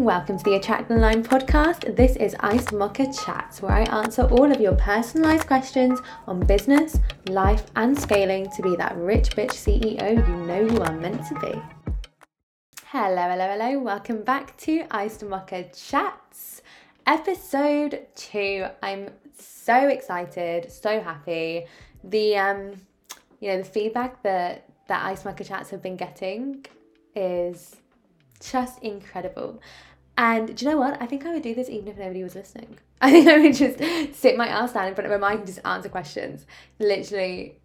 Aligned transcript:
Welcome 0.00 0.38
to 0.38 0.44
the 0.44 0.56
Attract 0.56 0.90
Online 0.90 1.22
podcast. 1.22 1.94
This 1.94 2.16
is 2.16 2.34
Iced 2.40 2.72
Mocha 2.72 3.06
Chats, 3.12 3.62
where 3.62 3.70
I 3.70 3.82
answer 3.82 4.24
all 4.24 4.50
of 4.50 4.60
your 4.60 4.74
personalized 4.74 5.46
questions 5.46 6.00
on 6.26 6.40
business, 6.40 6.98
life, 7.28 7.66
and 7.76 7.96
scaling 7.96 8.50
to 8.56 8.62
be 8.62 8.74
that 8.74 8.96
rich 8.96 9.30
bitch 9.36 9.52
CEO 9.52 10.28
you 10.28 10.46
know 10.46 10.62
you 10.62 10.82
are 10.82 10.92
meant 10.96 11.24
to 11.28 11.34
be. 11.38 11.62
Hello, 12.86 13.22
hello, 13.30 13.46
hello. 13.46 13.78
Welcome 13.78 14.24
back 14.24 14.56
to 14.58 14.84
Iced 14.90 15.22
Mocha 15.22 15.66
Chats, 15.72 16.62
episode 17.06 18.04
two. 18.16 18.66
I'm 18.82 19.10
so 19.38 19.86
excited, 19.86 20.72
so 20.72 21.00
happy. 21.00 21.66
The 22.02 22.36
um, 22.36 22.80
you 23.38 23.50
know, 23.50 23.58
the 23.58 23.64
feedback 23.64 24.24
that 24.24 24.68
that 24.88 25.04
Iced 25.04 25.24
Mocha 25.24 25.44
Chats 25.44 25.70
have 25.70 25.82
been 25.82 25.96
getting 25.96 26.66
is 27.14 27.76
just 28.50 28.82
incredible. 28.82 29.60
And 30.16 30.56
do 30.56 30.64
you 30.64 30.70
know 30.70 30.78
what? 30.78 31.00
I 31.02 31.06
think 31.06 31.26
I 31.26 31.32
would 31.32 31.42
do 31.42 31.54
this 31.54 31.68
even 31.68 31.88
if 31.88 31.96
nobody 31.96 32.22
was 32.22 32.34
listening. 32.34 32.78
I 33.00 33.10
think 33.10 33.28
I 33.28 33.38
would 33.38 33.54
just 33.54 33.78
sit 34.14 34.36
my 34.36 34.46
ass 34.46 34.72
down 34.72 34.86
in 34.86 34.94
front 34.94 35.10
of 35.10 35.20
my 35.20 35.30
mic 35.30 35.38
and 35.38 35.46
just 35.46 35.60
answer 35.64 35.88
questions. 35.88 36.46
Literally, 36.78 37.58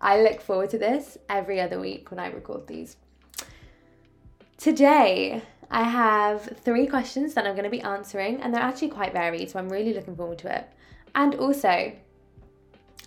I 0.00 0.20
look 0.20 0.40
forward 0.40 0.70
to 0.70 0.78
this 0.78 1.18
every 1.28 1.60
other 1.60 1.80
week 1.80 2.10
when 2.10 2.20
I 2.20 2.28
record 2.28 2.66
these. 2.66 2.96
Today, 4.58 5.42
I 5.70 5.82
have 5.82 6.56
three 6.64 6.86
questions 6.86 7.34
that 7.34 7.46
I'm 7.46 7.54
going 7.54 7.64
to 7.64 7.70
be 7.70 7.80
answering, 7.80 8.40
and 8.40 8.54
they're 8.54 8.62
actually 8.62 8.88
quite 8.88 9.12
varied, 9.12 9.50
so 9.50 9.58
I'm 9.58 9.68
really 9.68 9.92
looking 9.92 10.14
forward 10.14 10.38
to 10.38 10.56
it. 10.56 10.68
And 11.14 11.34
also, 11.34 11.92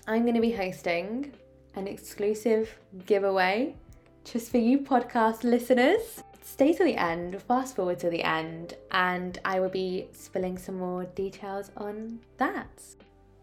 I'm 0.08 0.23
going 0.23 0.35
to 0.35 0.41
be 0.41 0.52
hosting 0.52 1.31
an 1.75 1.88
exclusive 1.88 2.77
giveaway 3.05 3.75
just 4.23 4.52
for 4.52 4.58
you 4.58 4.80
podcast 4.80 5.44
listeners 5.44 6.23
stay 6.45 6.72
to 6.72 6.84
the 6.84 6.95
end, 6.95 7.41
fast 7.41 7.76
forward 7.76 7.98
to 7.99 8.09
the 8.09 8.22
end, 8.22 8.76
and 8.91 9.40
I 9.44 9.59
will 9.59 9.70
be 9.70 10.08
spilling 10.13 10.58
some 10.59 10.77
more 10.77 11.03
details 11.03 11.72
on 11.76 12.19
that. 12.38 12.81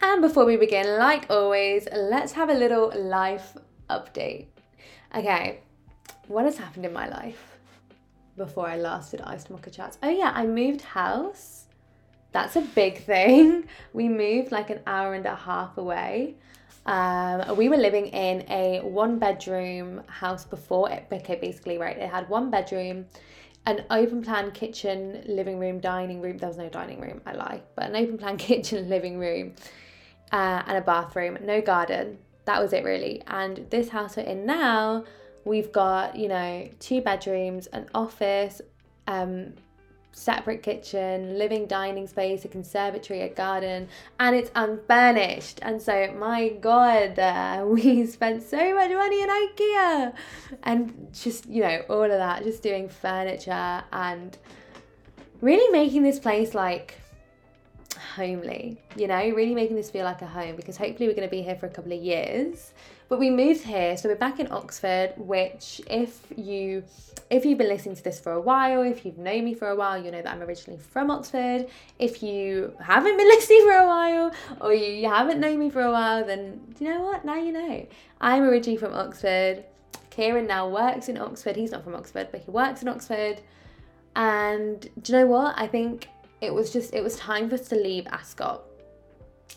And 0.01 0.23
before 0.23 0.45
we 0.45 0.57
begin, 0.57 0.99
like 0.99 1.27
always, 1.29 1.89
let's 1.93 2.33
have 2.33 2.49
a 2.49 2.55
little 2.55 2.93
life 2.97 3.57
update. 3.91 4.47
Okay, 5.15 5.61
what 6.29 6.45
has 6.45 6.57
happened 6.57 6.87
in 6.87 6.93
my 6.93 7.09
life 7.09 7.59
before 8.37 8.69
I 8.69 8.77
last 8.77 9.11
did 9.11 9.21
Iced 9.23 9.51
Mocha 9.51 9.71
Chats? 9.71 9.99
Oh, 10.03 10.09
yeah, 10.09 10.33
I 10.35 10.47
moved 10.47 10.83
house. 10.83 11.67
That's 12.31 12.57
a 12.57 12.63
big 12.63 13.05
thing. 13.05 13.65
We 13.93 14.09
moved 14.09 14.53
like 14.53 14.71
an 14.71 14.81
hour 14.87 15.15
and 15.15 15.27
a 15.27 15.35
half 15.35 15.77
away. 15.77 16.37
Um, 16.87 17.57
we 17.57 17.69
were 17.69 17.77
living 17.77 18.09
in 18.09 18.45
a 18.51 18.81
one 18.81 19.19
bedroom 19.19 20.03
house 20.09 20.45
before 20.45 20.91
it 20.91 21.09
became 21.09 21.41
basically 21.41 21.79
right. 21.79 21.97
It 21.97 22.09
had 22.09 22.29
one 22.29 22.51
bedroom, 22.51 23.07
an 23.67 23.85
open 23.91 24.23
plan 24.23 24.51
kitchen, 24.51 25.23
living 25.27 25.59
room, 25.59 25.79
dining 25.79 26.21
room. 26.21 26.39
There 26.39 26.49
was 26.49 26.59
no 26.59 26.69
dining 26.69 27.01
room, 27.01 27.21
I 27.25 27.35
lie, 27.35 27.63
but 27.77 27.85
an 27.85 27.97
open 27.97 28.19
plan 28.19 28.37
kitchen, 28.49 28.89
living 28.89 29.19
room, 29.19 29.55
uh, 30.33 30.63
and 30.67 30.79
a 30.79 30.81
bathroom. 30.81 31.39
No 31.43 31.61
garden. 31.61 32.19
That 32.45 32.61
was 32.61 32.73
it 32.73 32.85
really. 32.85 33.23
And 33.29 33.67
this 33.71 33.89
house 33.89 34.17
we're 34.17 34.25
in 34.25 34.45
now, 34.45 35.05
we've 35.45 35.71
got 35.71 36.17
you 36.17 36.29
know 36.29 36.69
two 36.81 37.01
bedrooms, 37.01 37.69
an 37.69 37.89
office, 37.95 38.61
um, 39.07 39.53
separate 40.13 40.63
kitchen, 40.63 41.39
living 41.39 41.67
dining 41.67 42.07
space, 42.07 42.45
a 42.45 42.49
conservatory, 42.49 43.23
a 43.23 43.29
garden, 43.29 43.89
and 44.21 44.37
it's 44.37 44.51
unfurnished. 44.55 45.59
And 45.63 45.81
so, 45.81 46.13
my 46.19 46.51
God, 46.51 47.19
uh, 47.19 47.65
we 47.67 48.07
spent 48.07 48.43
so 48.43 48.75
much 48.75 48.91
money 48.91 49.23
in 49.23 49.29
IKEA 49.29 50.15
and 50.63 51.09
just, 51.13 51.47
you 51.47 51.63
know, 51.63 51.83
all 51.89 52.05
of 52.05 52.11
that, 52.11 52.45
just 52.45 52.63
doing 52.63 52.89
furniture 52.89 53.83
and 53.93 54.37
really 55.41 55.71
making 55.73 56.03
this 56.03 56.19
place 56.19 56.55
like 56.55 57.02
homely, 58.17 58.79
you 58.97 59.07
know, 59.07 59.17
really 59.17 59.55
making 59.55 59.77
this 59.77 59.91
feel 59.91 60.05
like 60.05 60.23
a 60.23 60.27
home 60.27 60.57
because 60.57 60.77
hopefully 60.77 61.09
we're 61.09 61.15
going 61.15 61.29
to 61.29 61.31
be 61.31 61.43
here 61.43 61.57
for 61.57 61.67
a 61.67 61.71
couple 61.71 61.93
of 61.93 62.03
years. 62.03 62.73
But 63.09 63.19
we 63.19 63.31
moved 63.31 63.65
here, 63.65 63.97
so 63.97 64.09
we're 64.09 64.17
back 64.17 64.41
in 64.41 64.51
Oxford, 64.51 65.13
which 65.19 65.83
if 65.91 66.21
you 66.35 66.85
if 67.29 67.45
you've 67.45 67.59
been 67.59 67.69
listening 67.69 67.97
to 67.97 68.05
this 68.05 68.19
for 68.21 68.33
a 68.33 68.41
while, 68.41 68.83
if 68.83 69.05
you've 69.05 69.19
known 69.19 69.45
me 69.45 69.55
for 69.55 69.69
a 69.69 69.77
while, 69.77 70.03
you 70.03 70.11
know 70.11 70.23
that 70.23 70.33
I'm 70.33 70.43
originally 70.43 70.81
from 70.81 71.11
Oxford. 71.11 71.67
If 71.99 72.23
you 72.23 72.75
haven't 72.81 73.17
been 73.17 73.29
listening 73.35 73.63
for 73.63 73.77
a 73.77 73.87
while 73.87 74.33
or 74.61 74.73
you 74.73 75.09
haven't 75.09 75.41
known 75.41 75.59
me 75.59 75.71
for 75.71 75.83
a 75.83 75.91
while, 75.91 76.25
then 76.25 76.61
you 76.79 76.89
know 76.89 77.03
what? 77.03 77.25
Now 77.25 77.37
you 77.37 77.53
know. 77.53 77.87
I'm 78.21 78.43
originally 78.45 78.79
from 78.79 78.95
Oxford. 78.95 79.65
Kieran 80.11 80.47
now 80.47 80.69
works 80.69 81.09
in 81.09 81.19
Oxford. 81.19 81.57
He's 81.57 81.73
not 81.73 81.85
from 81.85 81.95
Oxford, 81.95 82.29
but 82.31 82.43
he 82.43 82.51
works 82.51 82.83
in 82.83 82.89
Oxford. 82.89 83.41
And 84.15 84.89
do 85.01 85.13
you 85.13 85.19
know 85.19 85.27
what? 85.27 85.55
I 85.57 85.67
think 85.67 86.09
it 86.43 86.53
was 86.53 86.73
just 86.73 86.93
it 86.93 87.03
was 87.03 87.17
time 87.17 87.49
for 87.49 87.55
us 87.55 87.69
to 87.69 87.77
leave 87.77 88.07
Ascot. 88.09 88.65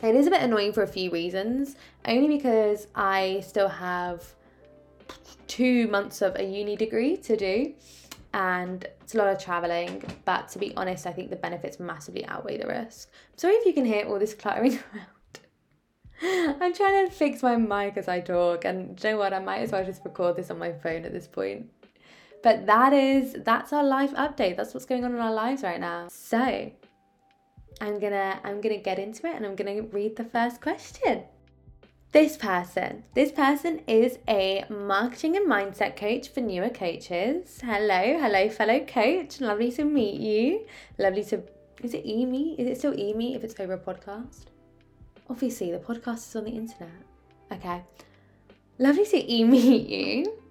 It 0.03 0.16
is 0.16 0.28
a 0.28 0.29
bit 0.29 0.41
annoying 0.41 0.72
for 0.72 0.84
a 0.84 0.88
few 0.88 1.09
reasons, 1.09 1.75
only 2.06 2.38
because 2.38 2.88
I 2.96 3.41
still 3.46 3.68
have 3.68 4.23
two 5.47 5.88
months 5.88 6.22
of 6.22 6.35
a 6.35 6.44
uni 6.44 6.75
degree 6.75 7.18
to 7.18 7.35
do 7.35 7.73
and 8.34 8.88
it's 9.01 9.13
a 9.13 9.18
lot 9.18 9.28
of 9.28 9.38
traveling 9.40 10.03
but 10.25 10.50
to 10.50 10.57
be 10.57 10.75
honest 10.75 11.06
i 11.06 11.12
think 11.12 11.29
the 11.29 11.35
benefits 11.35 11.79
massively 11.79 12.25
outweigh 12.25 12.57
the 12.57 12.68
risk. 12.68 13.09
Sorry 13.38 13.53
if 13.53 13.66
you 13.66 13.73
can 13.73 13.85
hear 13.85 14.06
all 14.06 14.17
this 14.17 14.34
cluttering 14.34 14.79
around. 16.22 16.59
I'm 16.62 16.73
trying 16.73 17.06
to 17.06 17.12
fix 17.12 17.44
my 17.44 17.56
mic 17.56 17.97
as 17.97 18.07
i 18.07 18.19
talk 18.19 18.66
and 18.66 19.02
you 19.02 19.12
know 19.12 19.17
what 19.17 19.34
i 19.34 19.40
might 19.40 19.59
as 19.59 19.72
well 19.72 19.85
just 19.85 20.03
record 20.03 20.35
this 20.35 20.50
on 20.50 20.57
my 20.57 20.73
phone 20.73 21.06
at 21.06 21.13
this 21.13 21.28
point 21.28 21.69
but 22.45 22.67
that 22.67 22.94
is 22.94 23.35
that's 23.44 23.73
our 23.73 23.83
life 23.83 24.13
update. 24.13 24.56
That's 24.56 24.75
what's 24.75 24.85
going 24.85 25.03
on 25.03 25.16
in 25.16 25.19
our 25.19 25.33
lives 25.33 25.63
right 25.63 25.79
now. 25.79 26.09
So 26.09 26.72
I'm 27.81 28.00
gonna 28.00 28.39
I'm 28.44 28.61
gonna 28.61 28.78
get 28.78 29.00
into 29.00 29.25
it 29.25 29.35
and 29.35 29.47
I'm 29.47 29.56
gonna 29.56 29.81
read 29.81 30.16
the 30.16 30.25
first 30.25 30.61
question. 30.61 31.23
This 32.11 32.38
person, 32.38 33.03
this 33.16 33.31
person 33.31 33.81
is 33.88 34.19
a 34.29 34.63
marketing 34.69 35.35
and 35.38 35.50
mindset 35.50 35.97
coach 35.97 36.29
for 36.29 36.41
newer 36.41 36.69
coaches. 36.69 37.59
Hello, 37.63 38.03
hello, 38.19 38.47
fellow 38.50 38.79
coach. 38.81 39.41
Lovely 39.41 39.72
to 39.72 39.84
meet 39.84 40.22
you. 40.22 40.67
Lovely 41.00 41.23
to 41.25 41.41
is 41.81 41.95
it 41.95 42.05
e 42.05 42.55
Is 42.59 42.67
it 42.67 42.78
still 42.78 42.94
e 42.94 43.34
if 43.34 43.44
it's 43.44 43.59
over 43.59 43.73
a 43.73 43.79
podcast? 43.79 44.45
Obviously, 45.31 45.72
the 45.72 45.79
podcast 45.79 46.28
is 46.29 46.35
on 46.35 46.44
the 46.44 46.51
internet. 46.51 47.01
Okay. 47.51 47.84
Lovely 48.78 49.05
to 49.07 49.34
e 49.34 49.44
meet 49.44 49.89
you. 49.89 50.44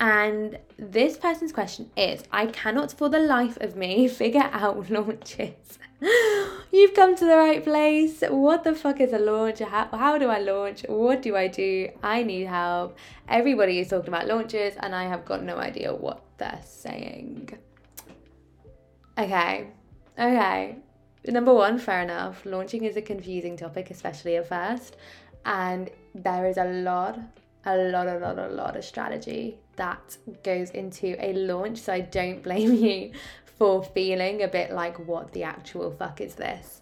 And 0.00 0.58
this 0.78 1.16
person's 1.16 1.52
question 1.52 1.90
is 1.96 2.24
I 2.32 2.46
cannot 2.46 2.92
for 2.92 3.08
the 3.08 3.18
life 3.18 3.56
of 3.60 3.76
me 3.76 4.08
figure 4.22 4.48
out 4.52 4.90
launches. 4.90 5.78
You've 6.72 6.94
come 6.94 7.14
to 7.16 7.24
the 7.24 7.36
right 7.36 7.62
place. 7.62 8.22
What 8.28 8.64
the 8.64 8.74
fuck 8.74 9.00
is 9.00 9.12
a 9.12 9.18
launch? 9.18 9.60
How, 9.60 9.88
how 9.92 10.18
do 10.18 10.28
I 10.28 10.38
launch? 10.40 10.84
What 10.88 11.22
do 11.22 11.36
I 11.36 11.46
do? 11.46 11.90
I 12.02 12.22
need 12.22 12.46
help. 12.46 12.98
Everybody 13.28 13.78
is 13.78 13.88
talking 13.88 14.08
about 14.08 14.26
launches, 14.26 14.74
and 14.80 14.94
I 14.94 15.04
have 15.04 15.24
got 15.24 15.44
no 15.44 15.58
idea 15.58 15.94
what 15.94 16.22
they're 16.38 16.60
saying. 16.64 17.50
Okay, 19.16 19.68
okay. 20.18 20.76
Number 21.26 21.54
one, 21.54 21.78
fair 21.78 22.02
enough. 22.02 22.44
Launching 22.44 22.84
is 22.84 22.96
a 22.96 23.02
confusing 23.02 23.56
topic, 23.56 23.90
especially 23.90 24.36
at 24.36 24.48
first, 24.48 24.96
and 25.44 25.90
there 26.14 26.46
is 26.46 26.56
a 26.56 26.64
lot 26.64 27.20
a 27.64 27.76
lot, 27.76 28.08
a 28.08 28.18
lot, 28.18 28.38
a 28.38 28.48
lot 28.48 28.76
of 28.76 28.84
strategy 28.84 29.58
that 29.76 30.16
goes 30.42 30.70
into 30.70 31.16
a 31.24 31.32
launch. 31.32 31.78
So 31.78 31.92
I 31.92 32.00
don't 32.00 32.42
blame 32.48 32.74
you 32.74 33.12
for 33.58 33.82
feeling 33.82 34.42
a 34.42 34.48
bit 34.48 34.72
like, 34.72 34.98
what 35.06 35.32
the 35.32 35.44
actual 35.44 35.90
fuck 35.92 36.20
is 36.20 36.34
this? 36.34 36.80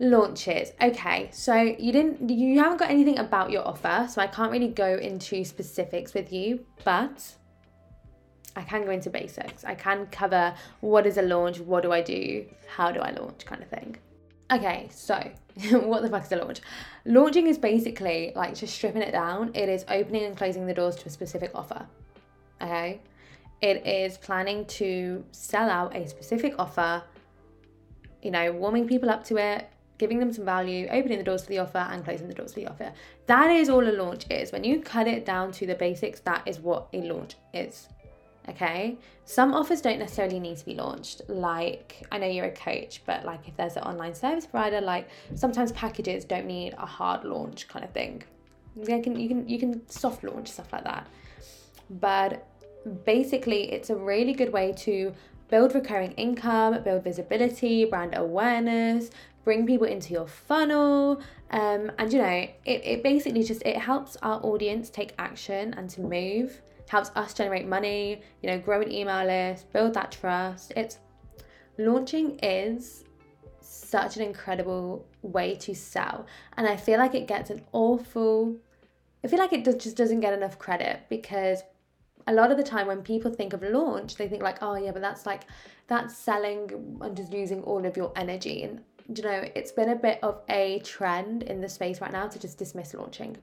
Launches. 0.00 0.72
Okay, 0.80 1.28
so 1.32 1.54
you 1.54 1.90
didn't, 1.92 2.30
you 2.30 2.60
haven't 2.60 2.78
got 2.78 2.90
anything 2.90 3.18
about 3.18 3.50
your 3.50 3.66
offer, 3.66 4.06
so 4.08 4.20
I 4.22 4.28
can't 4.28 4.52
really 4.52 4.68
go 4.68 4.94
into 4.96 5.44
specifics 5.44 6.14
with 6.14 6.32
you, 6.32 6.64
but 6.84 7.34
I 8.54 8.62
can 8.62 8.84
go 8.84 8.92
into 8.92 9.10
basics. 9.10 9.64
I 9.64 9.74
can 9.74 10.06
cover 10.06 10.54
what 10.80 11.06
is 11.06 11.16
a 11.16 11.22
launch, 11.22 11.58
what 11.58 11.82
do 11.82 11.92
I 11.92 12.00
do, 12.00 12.44
how 12.68 12.92
do 12.92 13.00
I 13.00 13.10
launch, 13.10 13.44
kind 13.44 13.62
of 13.62 13.68
thing. 13.68 13.96
Okay, 14.50 14.88
so 14.90 15.14
what 15.72 16.02
the 16.02 16.08
fuck 16.08 16.24
is 16.24 16.32
a 16.32 16.36
launch? 16.36 16.60
Launching 17.04 17.46
is 17.46 17.58
basically 17.58 18.32
like 18.34 18.54
just 18.54 18.74
stripping 18.74 19.02
it 19.02 19.12
down. 19.12 19.50
It 19.54 19.68
is 19.68 19.84
opening 19.88 20.24
and 20.24 20.36
closing 20.36 20.66
the 20.66 20.74
doors 20.74 20.96
to 20.96 21.06
a 21.06 21.10
specific 21.10 21.50
offer. 21.54 21.86
Okay, 22.60 23.00
it 23.60 23.86
is 23.86 24.16
planning 24.16 24.64
to 24.66 25.24
sell 25.32 25.68
out 25.68 25.94
a 25.94 26.08
specific 26.08 26.54
offer, 26.58 27.02
you 28.22 28.30
know, 28.30 28.52
warming 28.52 28.88
people 28.88 29.10
up 29.10 29.22
to 29.24 29.36
it, 29.36 29.68
giving 29.98 30.18
them 30.18 30.32
some 30.32 30.44
value, 30.44 30.88
opening 30.90 31.18
the 31.18 31.24
doors 31.24 31.42
to 31.42 31.48
the 31.48 31.58
offer, 31.58 31.78
and 31.78 32.04
closing 32.04 32.28
the 32.28 32.34
doors 32.34 32.52
to 32.52 32.60
the 32.60 32.66
offer. 32.68 32.92
That 33.26 33.50
is 33.50 33.68
all 33.68 33.86
a 33.86 33.92
launch 33.92 34.26
is. 34.30 34.50
When 34.50 34.64
you 34.64 34.80
cut 34.80 35.06
it 35.06 35.26
down 35.26 35.52
to 35.52 35.66
the 35.66 35.74
basics, 35.74 36.20
that 36.20 36.42
is 36.46 36.58
what 36.58 36.88
a 36.94 37.02
launch 37.02 37.34
is. 37.52 37.88
Okay. 38.48 38.96
Some 39.24 39.52
offers 39.52 39.82
don't 39.82 39.98
necessarily 39.98 40.40
need 40.40 40.56
to 40.56 40.64
be 40.64 40.74
launched. 40.74 41.22
Like, 41.28 42.02
I 42.10 42.18
know 42.18 42.26
you're 42.26 42.46
a 42.46 42.50
coach, 42.50 43.02
but 43.04 43.24
like 43.24 43.46
if 43.46 43.56
there's 43.56 43.76
an 43.76 43.82
online 43.82 44.14
service 44.14 44.46
provider, 44.46 44.80
like 44.80 45.08
sometimes 45.34 45.70
packages 45.72 46.24
don't 46.24 46.46
need 46.46 46.74
a 46.78 46.86
hard 46.86 47.24
launch 47.24 47.68
kind 47.68 47.84
of 47.84 47.92
thing. 47.92 48.22
You 48.76 49.02
can 49.02 49.18
you 49.18 49.28
can 49.28 49.48
you 49.48 49.58
can 49.58 49.88
soft 49.88 50.24
launch 50.24 50.48
stuff 50.48 50.72
like 50.72 50.84
that. 50.84 51.06
But 51.90 52.46
basically 53.04 53.72
it's 53.72 53.90
a 53.90 53.96
really 53.96 54.32
good 54.32 54.52
way 54.52 54.72
to 54.72 55.12
build 55.48 55.74
recurring 55.74 56.12
income, 56.12 56.82
build 56.82 57.04
visibility, 57.04 57.84
brand 57.84 58.16
awareness, 58.16 59.10
bring 59.44 59.66
people 59.66 59.86
into 59.86 60.12
your 60.12 60.26
funnel. 60.26 61.20
Um, 61.50 61.90
and 61.98 62.12
you 62.12 62.18
know, 62.18 62.48
it, 62.64 62.84
it 62.84 63.02
basically 63.02 63.42
just 63.42 63.62
it 63.64 63.76
helps 63.76 64.16
our 64.22 64.40
audience 64.44 64.90
take 64.90 65.14
action 65.18 65.74
and 65.74 65.88
to 65.90 66.00
move, 66.02 66.60
helps 66.88 67.10
us 67.14 67.34
generate 67.34 67.66
money, 67.66 68.22
you 68.42 68.50
know, 68.50 68.58
grow 68.58 68.80
an 68.80 68.90
email 68.90 69.26
list, 69.26 69.72
build 69.72 69.94
that 69.94 70.12
trust. 70.12 70.72
It's 70.76 70.98
launching 71.78 72.38
is 72.40 73.04
such 73.60 74.16
an 74.16 74.22
incredible 74.22 75.06
way 75.22 75.54
to 75.56 75.74
sell. 75.74 76.26
And 76.56 76.66
I 76.66 76.76
feel 76.76 76.98
like 76.98 77.14
it 77.14 77.26
gets 77.26 77.50
an 77.50 77.62
awful 77.72 78.56
I 79.24 79.26
feel 79.26 79.38
like 79.38 79.52
it 79.52 79.64
just 79.64 79.96
doesn't 79.96 80.20
get 80.20 80.32
enough 80.32 80.58
credit 80.58 81.00
because 81.08 81.62
a 82.26 82.32
lot 82.32 82.50
of 82.50 82.56
the 82.56 82.62
time 82.62 82.86
when 82.86 83.02
people 83.02 83.32
think 83.32 83.52
of 83.52 83.62
launch, 83.62 84.16
they 84.16 84.28
think 84.28 84.42
like, 84.42 84.62
oh 84.62 84.76
yeah, 84.76 84.92
but 84.92 85.02
that's 85.02 85.26
like 85.26 85.42
that's 85.88 86.16
selling 86.16 86.98
and 87.00 87.16
just 87.16 87.32
using 87.32 87.62
all 87.64 87.84
of 87.84 87.96
your 87.96 88.12
energy. 88.14 88.62
And 88.62 88.82
you 89.14 89.24
know, 89.24 89.44
it's 89.54 89.72
been 89.72 89.88
a 89.88 89.96
bit 89.96 90.20
of 90.22 90.42
a 90.48 90.80
trend 90.80 91.42
in 91.44 91.60
the 91.60 91.68
space 91.68 92.00
right 92.00 92.12
now 92.12 92.28
to 92.28 92.38
just 92.38 92.58
dismiss 92.58 92.94
launching. 92.94 93.38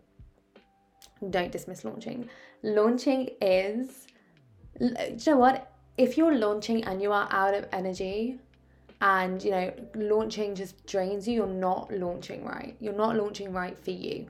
Don't 1.29 1.51
dismiss 1.51 1.83
launching. 1.83 2.29
Launching 2.63 3.29
is, 3.41 4.07
you 4.79 5.17
know 5.27 5.37
what? 5.37 5.71
If 5.97 6.17
you're 6.17 6.35
launching 6.35 6.83
and 6.83 7.01
you 7.01 7.11
are 7.11 7.27
out 7.31 7.53
of 7.53 7.67
energy, 7.71 8.39
and 9.01 9.43
you 9.43 9.51
know, 9.51 9.73
launching 9.95 10.55
just 10.55 10.85
drains 10.87 11.27
you, 11.27 11.35
you're 11.35 11.47
not 11.47 11.91
launching 11.91 12.43
right. 12.45 12.75
You're 12.79 12.93
not 12.93 13.15
launching 13.15 13.51
right 13.51 13.77
for 13.77 13.91
you. 13.91 14.27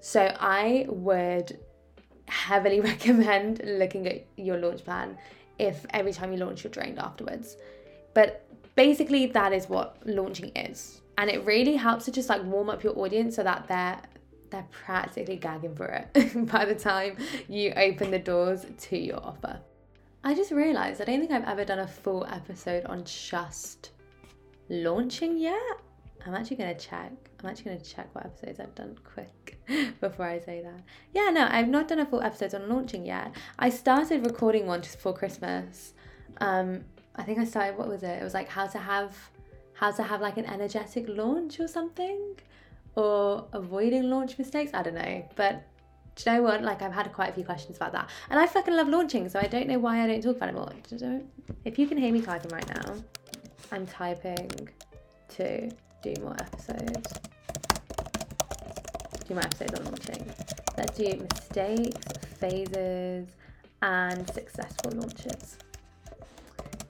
So 0.00 0.34
I 0.38 0.86
would 0.88 1.58
heavily 2.26 2.80
recommend 2.92 3.62
looking 3.64 4.06
at 4.06 4.26
your 4.36 4.58
launch 4.58 4.84
plan 4.84 5.16
if 5.58 5.84
every 5.90 6.12
time 6.12 6.32
you 6.32 6.38
launch 6.38 6.64
you're 6.64 6.70
drained 6.70 6.98
afterwards. 6.98 7.56
But 8.14 8.44
basically 8.74 9.26
that 9.26 9.52
is 9.52 9.68
what 9.68 9.96
launching 10.04 10.50
is. 10.56 11.00
And 11.18 11.30
it 11.30 11.44
really 11.44 11.76
helps 11.76 12.06
to 12.06 12.12
just 12.12 12.28
like 12.28 12.42
warm 12.44 12.70
up 12.70 12.82
your 12.82 12.98
audience 12.98 13.36
so 13.36 13.42
that 13.42 13.68
they're 13.68 14.00
they're 14.50 14.66
practically 14.70 15.36
gagging 15.36 15.74
for 15.74 15.86
it 15.86 16.46
by 16.50 16.64
the 16.64 16.74
time 16.74 17.16
you 17.48 17.72
open 17.76 18.10
the 18.10 18.18
doors 18.18 18.66
to 18.78 18.98
your 18.98 19.24
offer. 19.24 19.60
I 20.22 20.34
just 20.34 20.50
realized 20.50 21.00
I 21.00 21.04
don't 21.04 21.20
think 21.20 21.32
I've 21.32 21.48
ever 21.48 21.64
done 21.64 21.78
a 21.78 21.88
full 21.88 22.26
episode 22.26 22.84
on 22.86 23.04
just 23.04 23.90
launching 24.68 25.38
yet. 25.38 25.60
I'm 26.26 26.34
actually 26.34 26.56
gonna 26.56 26.74
check. 26.74 27.12
I'm 27.42 27.48
actually 27.48 27.72
gonna 27.72 27.84
check 27.84 28.14
what 28.14 28.26
episodes 28.26 28.60
I've 28.60 28.74
done 28.74 28.98
quick. 29.04 29.50
before 30.00 30.26
I 30.26 30.38
say 30.38 30.62
that. 30.62 30.82
Yeah, 31.14 31.30
no, 31.30 31.46
I've 31.50 31.68
not 31.68 31.88
done 31.88 32.00
a 32.00 32.06
full 32.06 32.22
episode 32.22 32.54
on 32.54 32.68
launching 32.68 33.04
yet. 33.04 33.34
I 33.58 33.70
started 33.70 34.26
recording 34.26 34.66
one 34.66 34.82
just 34.82 34.96
before 34.96 35.14
Christmas. 35.14 35.94
Um, 36.40 36.84
I 37.16 37.22
think 37.22 37.38
I 37.38 37.44
started. 37.44 37.76
What 37.78 37.88
was 37.88 38.02
it? 38.02 38.20
It 38.20 38.24
was 38.24 38.34
like 38.34 38.48
how 38.48 38.66
to 38.66 38.78
have 38.78 39.16
how 39.74 39.90
to 39.90 40.02
have 40.02 40.20
like 40.20 40.36
an 40.36 40.46
energetic 40.46 41.06
launch 41.08 41.58
or 41.60 41.68
something, 41.68 42.38
or 42.96 43.46
avoiding 43.52 44.10
launch 44.10 44.38
mistakes. 44.38 44.72
I 44.74 44.82
don't 44.82 44.94
know, 44.94 45.28
but 45.36 45.62
do 46.16 46.30
you 46.30 46.36
know 46.36 46.42
what? 46.42 46.62
Like 46.62 46.82
I've 46.82 46.92
had 46.92 47.12
quite 47.12 47.30
a 47.30 47.32
few 47.32 47.44
questions 47.44 47.76
about 47.76 47.92
that, 47.92 48.10
and 48.28 48.38
I 48.38 48.46
fucking 48.46 48.74
love 48.74 48.88
launching, 48.88 49.28
so 49.28 49.38
I 49.38 49.46
don't 49.46 49.68
know 49.68 49.78
why 49.78 50.02
I 50.02 50.06
don't 50.06 50.22
talk 50.22 50.36
about 50.36 50.48
it 50.50 50.54
more. 50.54 51.20
If 51.64 51.78
you 51.78 51.86
can 51.86 51.98
hear 51.98 52.12
me 52.12 52.20
typing 52.20 52.50
right 52.50 52.68
now, 52.68 52.94
I'm 53.72 53.86
typing 53.86 54.68
to 55.36 55.70
do 56.02 56.14
more 56.22 56.34
episodes 56.40 57.20
do 59.30 59.36
my 59.36 59.42
episodes 59.42 59.78
on 59.78 59.84
launching. 59.84 60.34
Let's 60.76 60.98
do 60.98 61.26
mistakes, 61.30 62.06
phases, 62.38 63.28
and 63.80 64.28
successful 64.34 64.90
launches. 64.92 65.56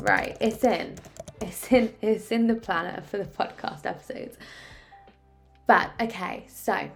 Right, 0.00 0.36
it's 0.40 0.64
in. 0.64 0.96
It's 1.42 1.70
in 1.70 1.94
it's 2.00 2.32
in 2.32 2.46
the 2.46 2.54
planner 2.54 3.02
for 3.02 3.18
the 3.18 3.24
podcast 3.24 3.84
episodes. 3.84 4.38
But 5.70 5.92
okay, 6.00 6.46
so 6.48 6.90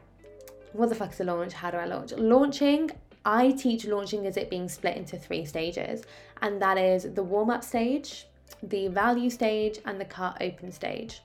what 0.73 0.89
the 0.89 0.97
fuck 0.97 1.13
is 1.13 1.21
a 1.21 1.25
launch? 1.25 1.53
How 1.53 1.71
do 1.71 1.77
I 1.77 1.85
launch? 1.85 2.11
Launching, 2.15 2.91
I 3.25 3.53
teach 3.53 3.87
launching 3.87 4.27
as 4.27 4.37
it 4.37 4.51
being 4.51 4.69
split 4.69 4.97
into 4.97 5.17
three 5.17 5.45
stages, 5.45 6.03
and 6.43 6.61
that 6.61 6.77
is 6.77 7.15
the 7.15 7.23
warm-up 7.23 7.63
stage, 7.63 8.27
the 8.65 8.89
value 8.89 9.31
stage, 9.31 9.79
and 9.85 10.01
the 10.01 10.05
cart 10.05 10.39
open 10.41 10.73
stage. 10.73 11.23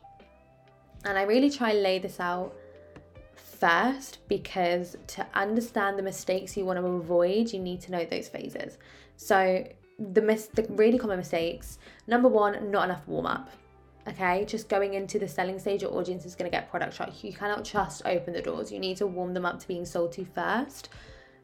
And 1.05 1.17
I 1.17 1.23
really 1.23 1.49
try 1.49 1.73
lay 1.73 1.97
this 1.97 2.19
out 2.19 2.53
first 3.33 4.19
because 4.27 4.95
to 5.07 5.25
understand 5.33 5.97
the 5.97 6.03
mistakes 6.03 6.55
you 6.55 6.65
want 6.65 6.77
to 6.77 6.85
avoid, 6.85 7.51
you 7.51 7.57
need 7.57 7.81
to 7.81 7.91
know 7.91 8.05
those 8.05 8.27
phases. 8.29 8.77
So 9.17 9.67
the 9.97 10.21
mis- 10.21 10.51
the 10.53 10.67
really 10.69 10.99
common 10.99 11.17
mistakes, 11.17 11.79
number 12.05 12.27
one, 12.27 12.69
not 12.69 12.85
enough 12.85 13.07
warm 13.07 13.25
up. 13.25 13.49
Okay, 14.07 14.45
just 14.45 14.69
going 14.69 14.95
into 14.95 15.19
the 15.19 15.27
selling 15.27 15.59
stage, 15.59 15.81
your 15.81 15.93
audience 15.93 16.25
is 16.25 16.33
going 16.35 16.49
to 16.49 16.55
get 16.55 16.69
product 16.69 16.95
shock. 16.95 17.23
You 17.23 17.33
cannot 17.33 17.63
just 17.63 18.01
open 18.05 18.33
the 18.33 18.41
doors. 18.41 18.71
You 18.71 18.79
need 18.79 18.97
to 18.97 19.07
warm 19.07 19.33
them 19.33 19.45
up 19.45 19.59
to 19.59 19.67
being 19.67 19.85
sold 19.85 20.13
to 20.13 20.25
first 20.25 20.89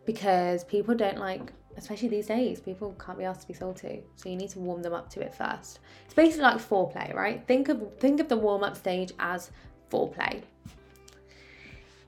because 0.05 0.63
people 0.63 0.95
don't 0.95 1.17
like, 1.17 1.51
especially 1.77 2.07
these 2.07 2.27
days, 2.27 2.59
people 2.59 2.95
can't 3.03 3.17
be 3.17 3.25
asked 3.25 3.41
to 3.41 3.47
be 3.47 3.53
sold 3.53 3.75
to. 3.77 4.01
So 4.15 4.29
you 4.29 4.35
need 4.35 4.49
to 4.51 4.59
warm 4.59 4.81
them 4.81 4.93
up 4.93 5.09
to 5.11 5.21
it 5.21 5.35
first. 5.35 5.79
It's 6.05 6.13
basically 6.13 6.43
like 6.43 6.57
foreplay, 6.57 7.13
right? 7.13 7.45
Think 7.47 7.69
of 7.69 7.97
think 7.99 8.19
of 8.19 8.29
the 8.29 8.37
warm 8.37 8.63
up 8.63 8.75
stage 8.75 9.11
as 9.19 9.51
foreplay. 9.91 10.41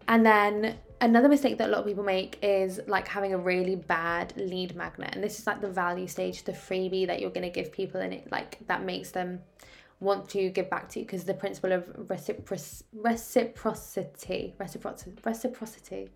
And 0.08 0.26
then 0.26 0.78
another 1.02 1.28
mistake 1.28 1.58
that 1.58 1.70
a 1.70 1.72
lot 1.72 1.80
of 1.80 1.86
people 1.86 2.04
make 2.04 2.40
is 2.42 2.80
like 2.88 3.08
having 3.08 3.34
a 3.34 3.38
really 3.38 3.76
bad 3.76 4.34
lead 4.38 4.76
magnet. 4.76 5.12
And 5.14 5.24
this 5.24 5.40
is 5.40 5.46
like 5.46 5.62
the 5.62 5.70
value 5.70 6.08
stage, 6.08 6.44
the 6.44 6.54
freebie 6.54 7.08
that 7.08 7.20
you're 7.20 7.30
going 7.30 7.44
to 7.44 7.50
give 7.50 7.72
people, 7.72 8.02
and 8.02 8.14
it 8.14 8.32
like 8.32 8.60
that 8.68 8.84
makes 8.84 9.12
them 9.12 9.42
want 10.00 10.30
to 10.30 10.50
give 10.50 10.70
back 10.70 10.90
to 10.90 11.00
you 11.00 11.06
because 11.06 11.24
the 11.24 11.34
principle 11.34 11.72
of 11.72 11.86
recipro- 12.08 12.84
reciprocity, 12.94 14.54
reciprocity, 14.60 15.22
reciprocity, 15.26 16.10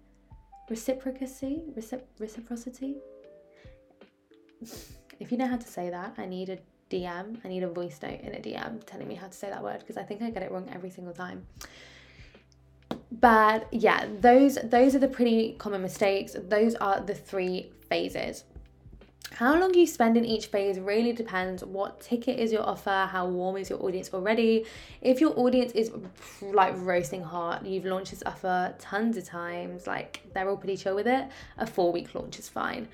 reciprocity, 0.70 1.64
Recip- 1.76 2.04
reciprocity. 2.20 2.96
If 5.20 5.32
you 5.32 5.38
know 5.38 5.48
how 5.48 5.58
to 5.58 5.68
say 5.68 5.90
that, 5.90 6.16
I 6.18 6.26
need 6.26 6.50
a 6.50 6.60
DM. 6.90 7.38
I 7.44 7.48
need 7.48 7.64
a 7.64 7.70
voice 7.70 8.00
note 8.04 8.22
in 8.22 8.34
a 8.36 8.40
DM 8.40 8.86
telling 8.86 9.08
me 9.08 9.16
how 9.16 9.28
to 9.28 9.34
say 9.34 9.50
that 9.50 9.64
word 9.64 9.80
because 9.80 9.98
I 9.98 10.04
think 10.04 10.22
I 10.22 10.30
get 10.30 10.44
it 10.44 10.52
wrong 10.52 10.70
every 10.74 10.90
single 10.90 11.14
time 11.14 11.46
but 13.20 13.68
yeah 13.74 14.06
those 14.20 14.58
those 14.64 14.96
are 14.96 15.00
the 15.00 15.08
pretty 15.08 15.54
common 15.60 15.82
mistakes 15.82 16.36
those 16.48 16.76
are 16.76 17.02
the 17.02 17.14
three 17.14 17.72
phases 17.90 18.46
how 19.34 19.58
long 19.58 19.74
you 19.74 19.88
spend 19.88 20.18
in 20.18 20.26
each 20.26 20.48
phase 20.48 20.78
really 20.80 21.14
depends 21.14 21.64
what 21.64 22.02
ticket 22.02 22.38
is 22.38 22.52
your 22.52 22.64
offer 22.68 23.08
how 23.10 23.26
warm 23.28 23.56
is 23.58 23.70
your 23.70 23.82
audience 23.84 24.14
already. 24.14 24.66
If 25.02 25.22
your 25.22 25.38
audience 25.40 25.72
is 25.72 25.92
like 26.42 26.74
roasting 26.78 27.24
hot 27.24 27.66
you've 27.66 27.86
launched 27.86 28.12
this 28.12 28.24
offer 28.26 28.76
tons 28.78 29.18
of 29.18 29.24
times 29.24 29.88
like 29.88 30.22
they're 30.34 30.50
all 30.50 30.58
pretty 30.58 30.78
chill 30.78 30.96
with 30.96 31.08
it 31.08 31.30
a 31.58 31.66
four 31.66 31.92
week 31.92 32.14
launch 32.14 32.40
is 32.40 32.50
fine. 32.50 32.88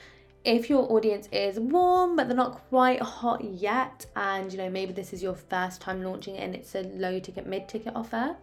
If 0.45 0.69
your 0.69 0.89
audience 0.91 1.27
is 1.31 1.59
warm 1.59 2.15
but 2.15 2.27
they're 2.27 2.37
not 2.37 2.61
quite 2.69 3.01
hot 3.01 3.43
yet 3.43 4.05
and 4.15 4.51
you 4.51 4.59
know 4.59 4.69
maybe 4.69 4.93
this 4.93 5.13
is 5.13 5.23
your 5.23 5.35
first 5.35 5.81
time 5.81 6.03
launching 6.03 6.37
and 6.37 6.53
it's 6.55 6.75
a 6.75 6.83
low 6.83 7.19
ticket 7.19 7.47
mid 7.47 7.67
ticket 7.67 7.93
offer 7.95 8.35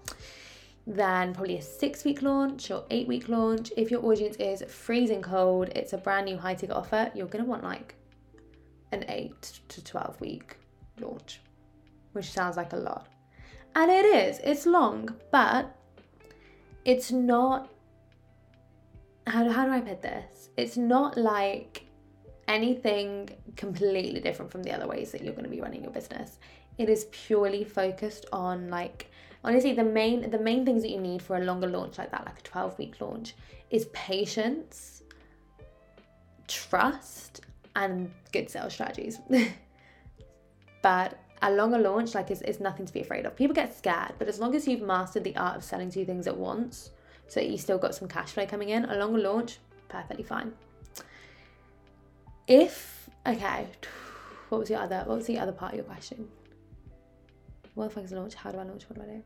then 0.87 1.33
probably 1.33 1.57
a 1.57 1.62
six 1.62 2.05
week 2.05 2.21
launch 2.23 2.71
or 2.71 2.85
eight 2.91 3.09
week 3.09 3.29
launch. 3.29 3.73
If 3.76 3.91
your 3.91 4.05
audience 4.05 4.37
is 4.37 4.62
freezing 4.69 5.23
cold, 5.23 5.71
it's 5.75 5.93
a 5.93 5.99
brand 5.99 6.26
new 6.26 6.37
high 6.37 6.55
ticket 6.55 6.76
offer, 6.76 7.11
you're 7.14 7.26
to 7.26 7.45
want 7.45 7.64
like 7.64 7.95
an 8.93 9.05
eight 9.09 9.61
to 9.69 9.83
12 9.83 10.21
week 10.21 10.57
launch, 11.00 11.41
which 12.12 12.31
sounds 12.31 12.57
like 12.57 12.73
a 12.73 12.76
lot. 12.76 13.09
And 13.75 13.91
it 13.91 14.05
is, 14.05 14.38
it's 14.45 14.67
long, 14.67 15.14
but 15.33 15.75
it's 16.85 17.11
not. 17.11 17.71
How 19.26 19.49
how 19.50 19.64
do 19.64 19.73
I 19.73 19.81
put 19.81 20.03
this? 20.03 20.50
It's 20.57 20.76
not 20.76 21.17
like 21.17 21.87
anything 22.47 23.31
completely 23.57 24.21
different 24.21 24.53
from 24.53 24.62
the 24.62 24.71
other 24.71 24.87
ways 24.87 25.11
that 25.12 25.23
you're 25.23 25.33
going 25.33 25.45
to 25.45 25.50
be 25.50 25.61
running 25.61 25.83
your 25.83 25.91
business. 25.91 26.38
It 26.76 26.88
is 26.88 27.07
purely 27.11 27.64
focused 27.64 28.26
on 28.33 28.69
like 28.69 29.11
honestly 29.45 29.73
the 29.73 29.85
main 29.85 30.31
the 30.31 30.39
main 30.39 30.65
things 30.65 30.83
that 30.83 30.91
you 30.91 31.01
need 31.01 31.23
for 31.23 31.37
a 31.37 31.45
longer 31.45 31.67
launch 31.69 31.99
like 31.99 32.11
that 32.11 32.25
like 32.25 32.39
a 32.39 32.43
12 32.43 32.79
week 32.79 33.01
launch 33.01 33.35
is 33.71 33.87
patience 33.93 35.03
trust 36.49 37.41
and 37.77 38.11
good 38.33 38.51
sales 38.51 38.73
strategies. 38.73 39.19
But 40.83 41.19
a 41.41 41.51
longer 41.51 41.79
launch 41.79 42.15
like 42.15 42.31
is, 42.31 42.43
is 42.43 42.61
nothing 42.61 42.85
to 42.85 42.93
be 42.93 43.01
afraid 43.01 43.25
of. 43.25 43.35
People 43.35 43.55
get 43.55 43.75
scared 43.75 44.13
but 44.19 44.29
as 44.29 44.39
long 44.39 44.55
as 44.55 44.69
you've 44.69 44.83
mastered 44.83 45.25
the 45.25 45.35
art 45.35 45.57
of 45.57 45.65
selling 45.65 45.91
two 45.91 46.05
things 46.05 46.27
at 46.27 46.37
once 46.37 46.91
so 47.27 47.41
that 47.41 47.49
you 47.49 47.57
still 47.57 47.79
got 47.79 47.95
some 47.95 48.07
cash 48.07 48.33
flow 48.33 48.45
coming 48.45 48.69
in 48.69 48.85
a 48.85 48.99
longer 48.99 49.19
launch 49.19 49.59
perfectly 49.89 50.25
fine. 50.25 50.53
If 52.47 53.09
okay 53.27 53.67
what 54.51 54.59
was 54.59 54.69
the 54.69 54.79
other 54.79 55.05
what 55.07 55.17
was 55.17 55.27
the 55.27 55.39
other 55.39 55.53
part 55.53 55.73
of 55.73 55.79
your 55.79 55.87
question 55.87 56.29
what 57.75 57.88
the 57.88 57.95
fuck 57.95 58.04
is 58.04 58.12
a 58.12 58.16
launch? 58.16 58.35
How 58.35 58.50
do 58.50 58.59
I 58.59 58.62
launch? 58.62 58.85
What 58.88 58.97
do 58.97 59.02
I 59.02 59.14
do? 59.16 59.23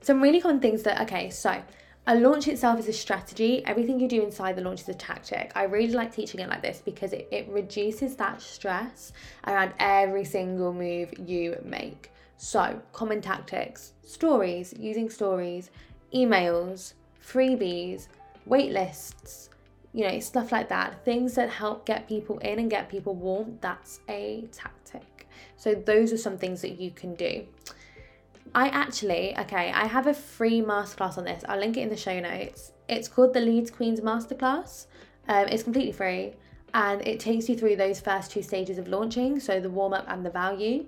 Some 0.00 0.22
really 0.22 0.40
common 0.40 0.60
things 0.60 0.82
that, 0.84 1.00
okay, 1.02 1.28
so 1.28 1.60
a 2.06 2.14
launch 2.14 2.48
itself 2.48 2.78
is 2.78 2.88
a 2.88 2.92
strategy. 2.92 3.64
Everything 3.66 4.00
you 4.00 4.08
do 4.08 4.22
inside 4.22 4.56
the 4.56 4.62
launch 4.62 4.80
is 4.80 4.88
a 4.88 4.94
tactic. 4.94 5.52
I 5.54 5.64
really 5.64 5.92
like 5.92 6.14
teaching 6.14 6.40
it 6.40 6.48
like 6.48 6.62
this 6.62 6.80
because 6.84 7.12
it, 7.12 7.28
it 7.30 7.48
reduces 7.48 8.16
that 8.16 8.40
stress 8.40 9.12
around 9.46 9.74
every 9.78 10.24
single 10.24 10.72
move 10.72 11.12
you 11.18 11.60
make. 11.64 12.10
So, 12.36 12.80
common 12.92 13.20
tactics, 13.20 13.94
stories, 14.04 14.72
using 14.78 15.10
stories, 15.10 15.70
emails, 16.14 16.94
freebies, 17.22 18.06
wait 18.46 18.70
lists, 18.70 19.50
you 19.92 20.06
know, 20.06 20.20
stuff 20.20 20.52
like 20.52 20.68
that. 20.68 21.04
Things 21.04 21.34
that 21.34 21.50
help 21.50 21.86
get 21.86 22.08
people 22.08 22.38
in 22.38 22.58
and 22.58 22.70
get 22.70 22.88
people 22.88 23.14
warm, 23.14 23.58
that's 23.60 24.00
a 24.08 24.48
tactic. 24.52 25.26
So, 25.56 25.74
those 25.74 26.12
are 26.12 26.18
some 26.18 26.38
things 26.38 26.62
that 26.62 26.80
you 26.80 26.90
can 26.90 27.14
do. 27.14 27.46
I 28.54 28.68
actually, 28.68 29.36
okay, 29.38 29.70
I 29.72 29.86
have 29.86 30.06
a 30.06 30.14
free 30.14 30.62
masterclass 30.62 31.18
on 31.18 31.24
this. 31.24 31.44
I'll 31.48 31.58
link 31.58 31.76
it 31.76 31.80
in 31.80 31.90
the 31.90 31.96
show 31.96 32.18
notes. 32.18 32.72
It's 32.88 33.06
called 33.06 33.34
the 33.34 33.40
Leads 33.40 33.70
Queens 33.70 34.00
Masterclass. 34.00 34.86
Um, 35.28 35.46
it's 35.48 35.62
completely 35.62 35.92
free 35.92 36.34
and 36.74 37.06
it 37.06 37.20
takes 37.20 37.48
you 37.48 37.56
through 37.56 37.76
those 37.76 38.00
first 38.00 38.30
two 38.30 38.42
stages 38.42 38.78
of 38.78 38.88
launching, 38.88 39.40
so 39.40 39.60
the 39.60 39.70
warm 39.70 39.92
up 39.92 40.04
and 40.08 40.24
the 40.24 40.30
value. 40.30 40.86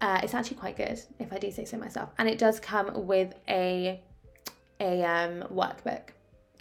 Uh, 0.00 0.20
it's 0.22 0.34
actually 0.34 0.56
quite 0.56 0.76
good, 0.76 1.00
if 1.18 1.32
I 1.32 1.38
do 1.38 1.50
say 1.50 1.64
so 1.64 1.76
myself, 1.76 2.10
and 2.18 2.28
it 2.28 2.38
does 2.38 2.58
come 2.60 3.06
with 3.06 3.34
a 3.48 4.00
a 4.80 5.02
um, 5.04 5.44
workbook. 5.52 6.10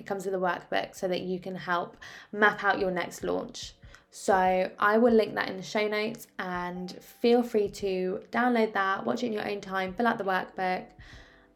It 0.02 0.08
comes 0.08 0.26
with 0.26 0.34
a 0.34 0.40
workbook 0.40 0.96
so 0.96 1.08
that 1.08 1.22
you 1.22 1.40
can 1.40 1.54
help 1.54 1.96
map 2.32 2.64
out 2.64 2.80
your 2.80 2.90
next 2.90 3.24
launch. 3.24 3.76
So 4.10 4.34
I 4.80 4.98
will 4.98 5.14
link 5.14 5.36
that 5.36 5.48
in 5.48 5.58
the 5.58 5.64
show 5.64 5.88
notes 5.88 6.26
and 6.40 6.92
feel 7.22 7.44
free 7.44 7.70
to 7.70 8.20
download 8.32 8.74
that, 8.74 9.06
watch 9.06 9.22
it 9.22 9.28
in 9.28 9.34
your 9.34 9.48
own 9.48 9.62
time, 9.62 9.94
fill 9.94 10.08
out 10.08 10.18
the 10.18 10.24
workbook, 10.24 10.86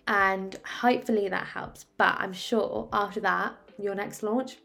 and 0.07 0.59
hopefully 0.63 1.27
that 1.27 1.47
helps. 1.47 1.87
But 1.97 2.17
I'm 2.19 2.33
sure 2.33 2.87
after 2.93 3.19
that, 3.21 3.55
your 3.79 3.95
next 3.95 4.21
launch 4.21 4.57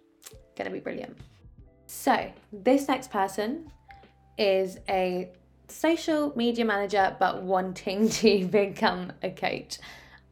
gonna 0.56 0.68
be 0.68 0.80
brilliant. 0.80 1.16
So 1.86 2.30
this 2.52 2.86
next 2.86 3.10
person 3.10 3.72
is 4.36 4.78
a 4.90 5.30
social 5.68 6.34
media 6.36 6.66
manager 6.66 7.16
but 7.18 7.42
wanting 7.42 8.08
to 8.20 8.46
become 8.46 9.10
a 9.22 9.30
coach. 9.30 9.78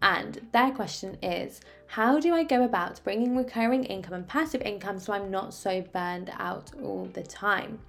And 0.03 0.47
their 0.53 0.71
question 0.71 1.19
is 1.23 1.61
How 1.87 2.21
do 2.21 2.35
I 2.35 2.45
go 2.45 2.65
about 2.65 3.01
bringing 3.05 3.37
recurring 3.37 3.85
income 3.85 4.15
and 4.15 4.27
passive 4.27 4.63
income 4.63 4.99
so 4.99 5.13
I'm 5.13 5.31
not 5.31 5.55
so 5.55 5.83
burned 5.93 6.31
out 6.39 6.71
all 6.83 7.07
the 7.13 7.23
time? 7.23 7.81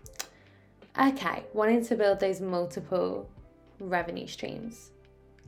Okay, 0.99 1.43
wanting 1.53 1.85
to 1.85 1.95
build 1.95 2.19
those 2.19 2.41
multiple 2.41 3.29
revenue 3.79 4.27
streams. 4.27 4.91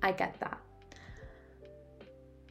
I 0.03 0.12
get 0.12 0.39
that. 0.39 0.60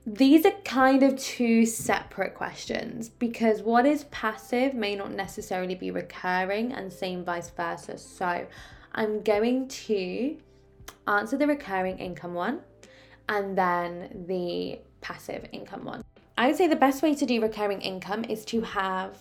These 0.06 0.44
are 0.46 0.52
kind 0.64 1.02
of 1.02 1.16
two 1.18 1.66
separate 1.66 2.34
questions 2.34 3.08
because 3.08 3.62
what 3.62 3.86
is 3.86 4.04
passive 4.04 4.74
may 4.74 4.96
not 4.96 5.12
necessarily 5.12 5.74
be 5.74 5.90
recurring, 5.90 6.72
and 6.72 6.92
same 6.92 7.24
vice 7.24 7.50
versa. 7.50 7.96
So, 7.96 8.46
I'm 8.92 9.22
going 9.22 9.68
to 9.68 10.36
answer 11.06 11.36
the 11.36 11.46
recurring 11.46 11.98
income 11.98 12.34
one 12.34 12.60
and 13.30 13.56
then 13.56 14.24
the 14.26 14.78
passive 15.00 15.46
income 15.52 15.84
one. 15.84 16.04
I 16.36 16.48
would 16.48 16.56
say 16.56 16.66
the 16.66 16.76
best 16.76 17.02
way 17.02 17.14
to 17.14 17.24
do 17.24 17.40
recurring 17.40 17.80
income 17.80 18.24
is 18.24 18.44
to 18.46 18.60
have 18.60 19.16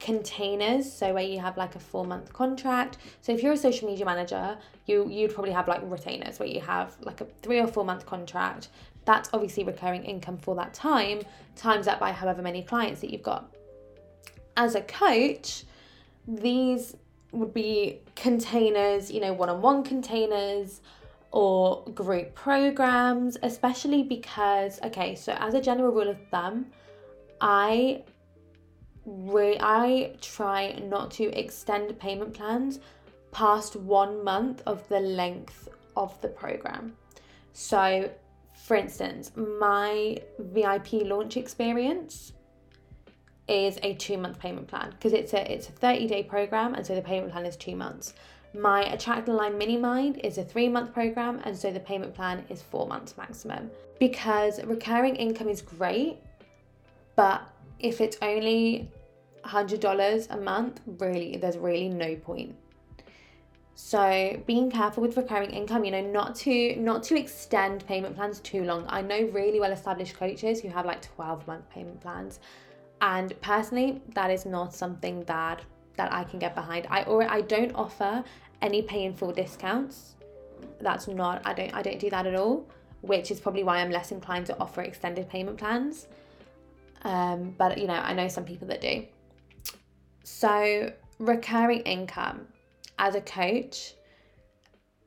containers. 0.00 0.92
So 0.92 1.14
where 1.14 1.22
you 1.22 1.38
have 1.38 1.56
like 1.56 1.76
a 1.76 1.78
four 1.78 2.04
month 2.04 2.32
contract. 2.32 2.98
So 3.22 3.32
if 3.32 3.42
you're 3.42 3.52
a 3.52 3.56
social 3.56 3.88
media 3.88 4.04
manager 4.04 4.58
you 4.86 5.08
you'd 5.08 5.32
probably 5.32 5.52
have 5.52 5.68
like 5.68 5.80
retainers 5.84 6.38
where 6.38 6.48
you 6.48 6.60
have 6.60 6.96
like 7.00 7.20
a 7.20 7.26
three 7.42 7.60
or 7.60 7.68
four 7.68 7.84
month 7.84 8.04
contract. 8.04 8.68
That's 9.04 9.30
obviously 9.32 9.64
recurring 9.64 10.04
income 10.04 10.36
for 10.36 10.56
that 10.56 10.74
time 10.74 11.22
times 11.54 11.86
that 11.86 12.00
by 12.00 12.10
however 12.10 12.42
many 12.42 12.62
clients 12.62 13.00
that 13.02 13.10
you've 13.10 13.22
got. 13.22 13.54
As 14.56 14.74
a 14.74 14.82
coach 14.82 15.64
these 16.26 16.96
would 17.30 17.54
be 17.54 18.00
containers 18.16 19.10
you 19.10 19.20
know 19.20 19.32
one-on-one 19.32 19.84
containers 19.84 20.80
or 21.34 21.82
group 21.86 22.32
programs, 22.36 23.36
especially 23.42 24.04
because, 24.04 24.80
okay, 24.84 25.16
so 25.16 25.32
as 25.32 25.54
a 25.54 25.60
general 25.60 25.92
rule 25.92 26.08
of 26.08 26.16
thumb, 26.30 26.66
I 27.40 28.04
re- 29.04 29.58
I 29.58 30.14
try 30.20 30.80
not 30.88 31.10
to 31.12 31.24
extend 31.36 31.98
payment 31.98 32.34
plans 32.34 32.78
past 33.32 33.74
one 33.74 34.22
month 34.22 34.62
of 34.64 34.88
the 34.88 35.00
length 35.00 35.68
of 35.96 36.18
the 36.20 36.28
program. 36.28 36.96
So, 37.52 38.08
for 38.54 38.76
instance, 38.76 39.32
my 39.36 40.18
VIP 40.38 40.92
launch 41.02 41.36
experience 41.36 42.32
is 43.48 43.76
a 43.82 43.94
two 43.94 44.18
month 44.18 44.38
payment 44.38 44.68
plan 44.68 44.90
because 44.90 45.12
it's 45.12 45.34
a 45.34 45.52
it's 45.52 45.68
a 45.68 45.72
30 45.72 46.06
day 46.06 46.22
program 46.22 46.74
and 46.74 46.86
so 46.86 46.94
the 46.94 47.02
payment 47.02 47.32
plan 47.32 47.44
is 47.44 47.56
two 47.56 47.74
months. 47.74 48.14
My 48.54 48.82
Attract 48.84 49.28
Align 49.28 49.58
Mini 49.58 49.76
Mind 49.76 50.20
is 50.22 50.38
a 50.38 50.44
three 50.44 50.68
month 50.68 50.94
program, 50.94 51.40
and 51.44 51.56
so 51.56 51.72
the 51.72 51.80
payment 51.80 52.14
plan 52.14 52.44
is 52.48 52.62
four 52.62 52.86
months 52.86 53.16
maximum. 53.16 53.68
Because 53.98 54.62
recurring 54.64 55.16
income 55.16 55.48
is 55.48 55.60
great, 55.60 56.18
but 57.16 57.42
if 57.80 58.00
it's 58.00 58.16
only 58.22 58.88
$100 59.44 60.30
a 60.30 60.36
month, 60.36 60.80
really, 60.98 61.36
there's 61.36 61.58
really 61.58 61.88
no 61.88 62.14
point. 62.14 62.54
So 63.74 64.40
being 64.46 64.70
careful 64.70 65.02
with 65.02 65.16
recurring 65.16 65.50
income, 65.50 65.84
you 65.84 65.90
know, 65.90 66.00
not 66.00 66.36
to 66.36 66.76
not 66.76 67.02
to 67.04 67.18
extend 67.18 67.84
payment 67.88 68.14
plans 68.14 68.38
too 68.38 68.62
long. 68.62 68.84
I 68.88 69.02
know 69.02 69.28
really 69.32 69.58
well 69.58 69.72
established 69.72 70.16
coaches 70.16 70.60
who 70.60 70.68
have 70.68 70.86
like 70.86 71.02
12 71.02 71.44
month 71.48 71.68
payment 71.70 72.00
plans. 72.00 72.38
And 73.00 73.38
personally, 73.40 74.00
that 74.14 74.30
is 74.30 74.46
not 74.46 74.72
something 74.72 75.24
that 75.24 75.60
that 75.96 76.12
I 76.12 76.24
can 76.24 76.38
get 76.38 76.54
behind. 76.54 76.86
I 76.90 77.02
or 77.04 77.22
I 77.22 77.40
don't 77.40 77.72
offer 77.74 78.24
any 78.62 78.82
pay 78.82 79.04
in 79.04 79.14
full 79.14 79.32
discounts. 79.32 80.14
That's 80.80 81.08
not 81.08 81.42
I 81.44 81.54
don't 81.54 81.74
I 81.74 81.82
don't 81.82 81.98
do 81.98 82.10
that 82.10 82.26
at 82.26 82.34
all, 82.34 82.68
which 83.00 83.30
is 83.30 83.40
probably 83.40 83.64
why 83.64 83.78
I'm 83.78 83.90
less 83.90 84.12
inclined 84.12 84.46
to 84.46 84.58
offer 84.58 84.82
extended 84.82 85.28
payment 85.28 85.58
plans. 85.58 86.08
Um, 87.02 87.54
but 87.58 87.78
you 87.78 87.86
know, 87.86 87.94
I 87.94 88.14
know 88.14 88.28
some 88.28 88.44
people 88.44 88.68
that 88.68 88.80
do. 88.80 89.04
So 90.22 90.92
recurring 91.18 91.80
income 91.80 92.48
as 92.98 93.14
a 93.14 93.20
coach 93.20 93.94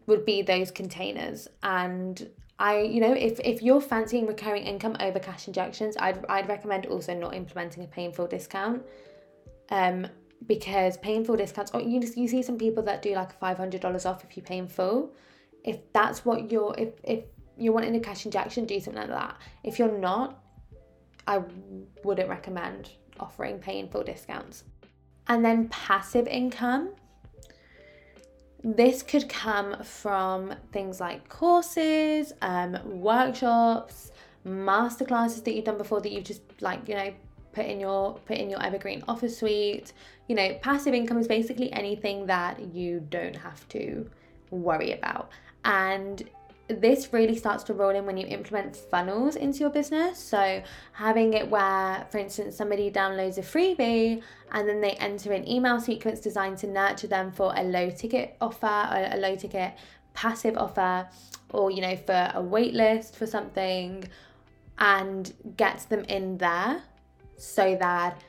would 0.06 0.26
be 0.26 0.42
those 0.42 0.72
containers 0.72 1.48
and 1.64 2.30
I, 2.60 2.80
you 2.80 3.02
know, 3.02 3.14
if, 3.14 3.40
if 3.42 3.62
you're 3.62 3.82
fancying 3.82 4.26
recurring 4.26 4.64
income 4.64 4.98
over 5.00 5.20
cash 5.20 5.48
injections, 5.48 5.96
I'd, 6.00 6.26
I'd 6.28 6.48
recommend 6.48 6.88
also 6.88 7.14
not 7.14 7.36
implementing 7.36 7.84
a 7.84 7.88
painful 7.88 8.28
discount. 8.28 8.84
Um, 9.70 10.08
because 10.46 10.98
paying 10.98 11.26
full 11.26 11.36
discounts, 11.36 11.72
or 11.74 11.82
you 11.82 12.02
you 12.16 12.28
see 12.28 12.42
some 12.42 12.58
people 12.58 12.84
that 12.84 13.02
do 13.02 13.14
like 13.14 13.38
five 13.40 13.58
hundred 13.58 13.82
dollars 13.82 14.06
off 14.06 14.24
if 14.24 14.38
you 14.38 14.44
pay 14.44 14.58
in 14.58 14.68
full. 14.68 15.14
If 15.64 15.78
that's 15.94 16.24
what 16.24 16.52
you're, 16.52 16.74
if 16.78 16.90
if 17.04 17.26
you're 17.58 17.74
wanting 17.74 17.96
a 17.96 18.00
cash 18.00 18.26
injection, 18.26 18.66
do 18.66 18.80
something 18.80 19.02
like 19.02 19.10
that. 19.10 19.38
If 19.64 19.80
you're 19.80 19.98
not, 19.98 20.40
I 21.26 21.42
wouldn't 22.04 22.30
recommend 22.30 22.92
offering 23.20 23.60
paying 23.60 23.90
full 23.90 24.04
discounts. 24.04 24.64
And 25.28 25.44
then 25.44 25.68
passive 25.70 26.28
income. 26.28 26.92
This 28.64 29.04
could 29.04 29.28
come 29.30 29.84
from 29.84 30.54
things 30.72 31.00
like 31.00 31.28
courses, 31.30 32.34
um, 32.42 32.78
workshops, 32.86 34.12
masterclasses 34.46 35.44
that 35.44 35.54
you've 35.54 35.66
done 35.66 35.78
before 35.78 36.02
that 36.02 36.12
you've 36.12 36.24
just 36.24 36.42
like, 36.62 36.88
you 36.88 36.96
know, 36.96 37.14
put 37.58 37.66
in 37.66 37.80
your 37.80 38.20
put 38.30 38.38
in 38.38 38.50
your 38.50 38.64
evergreen 38.64 39.04
offer 39.08 39.28
suite. 39.28 39.94
You 40.28 40.36
know 40.36 40.54
passive 40.62 40.94
income 40.94 41.18
is 41.18 41.28
basically 41.28 41.74
anything 41.74 42.28
that 42.28 42.56
you 42.74 42.92
don't 43.18 43.36
have 43.36 43.68
to 43.70 44.10
worry 44.52 44.92
about. 44.94 45.32
And 45.66 46.24
this 46.68 47.14
really 47.14 47.36
starts 47.36 47.64
to 47.64 47.74
roll 47.74 47.96
in 47.96 48.06
when 48.06 48.18
you 48.18 48.28
implement 48.28 48.76
funnels 48.76 49.36
into 49.38 49.60
your 49.60 49.70
business. 49.70 50.20
So, 50.20 50.62
having 50.92 51.34
it 51.34 51.50
where, 51.50 52.06
for 52.12 52.18
instance, 52.18 52.58
somebody 52.58 52.92
downloads 52.92 53.38
a 53.38 53.42
freebie 53.42 54.22
and 54.52 54.68
then 54.68 54.82
they 54.82 54.92
enter 55.10 55.32
an 55.32 55.48
email 55.48 55.80
sequence 55.80 56.20
designed 56.20 56.58
to 56.60 56.68
nurture 56.68 57.08
them 57.08 57.32
for 57.32 57.54
a 57.56 57.64
low 57.64 57.90
ticket 57.90 58.36
offer 58.42 58.78
or 58.92 59.10
a 59.14 59.18
low 59.18 59.36
ticket 59.38 59.74
passive 60.14 60.58
offer, 60.58 61.08
or 61.52 61.72
you 61.72 61.82
know, 61.82 61.96
for 61.96 62.32
a 62.34 62.42
wait 62.42 62.74
list 62.74 63.16
for 63.16 63.26
something 63.26 64.04
and 64.78 65.34
gets 65.56 65.86
them 65.86 66.04
in 66.06 66.38
there 66.38 66.84
so 67.38 67.76
that 67.80 68.22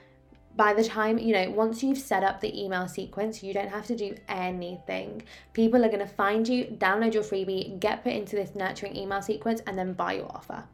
by 0.57 0.75
the 0.75 0.85
time, 0.85 1.19
you 1.19 1.33
know, 1.33 1.50
once 1.50 1.83
you've 1.83 1.99
set 1.99 2.25
up 2.25 2.41
the 2.41 2.61
email 2.61 2.88
sequence, 2.88 3.43
you 3.43 3.55
don't 3.55 3.69
have 3.69 3.87
to 3.87 3.97
do 3.97 4.17
anything. 4.29 5.23
People 5.53 5.85
are 5.85 5.88
going 5.88 6.00
to 6.00 6.07
find 6.07 6.49
you, 6.49 6.65
download 6.79 7.15
your 7.15 7.23
freebie, 7.23 7.79
get 7.79 8.03
put 8.03 8.12
into 8.12 8.35
this 8.35 8.55
nurturing 8.55 8.97
email 8.97 9.23
sequence, 9.23 9.61
and 9.67 9.79
then 9.79 9.93
buy 9.93 10.15
your 10.15 10.27
offer. 10.27 10.65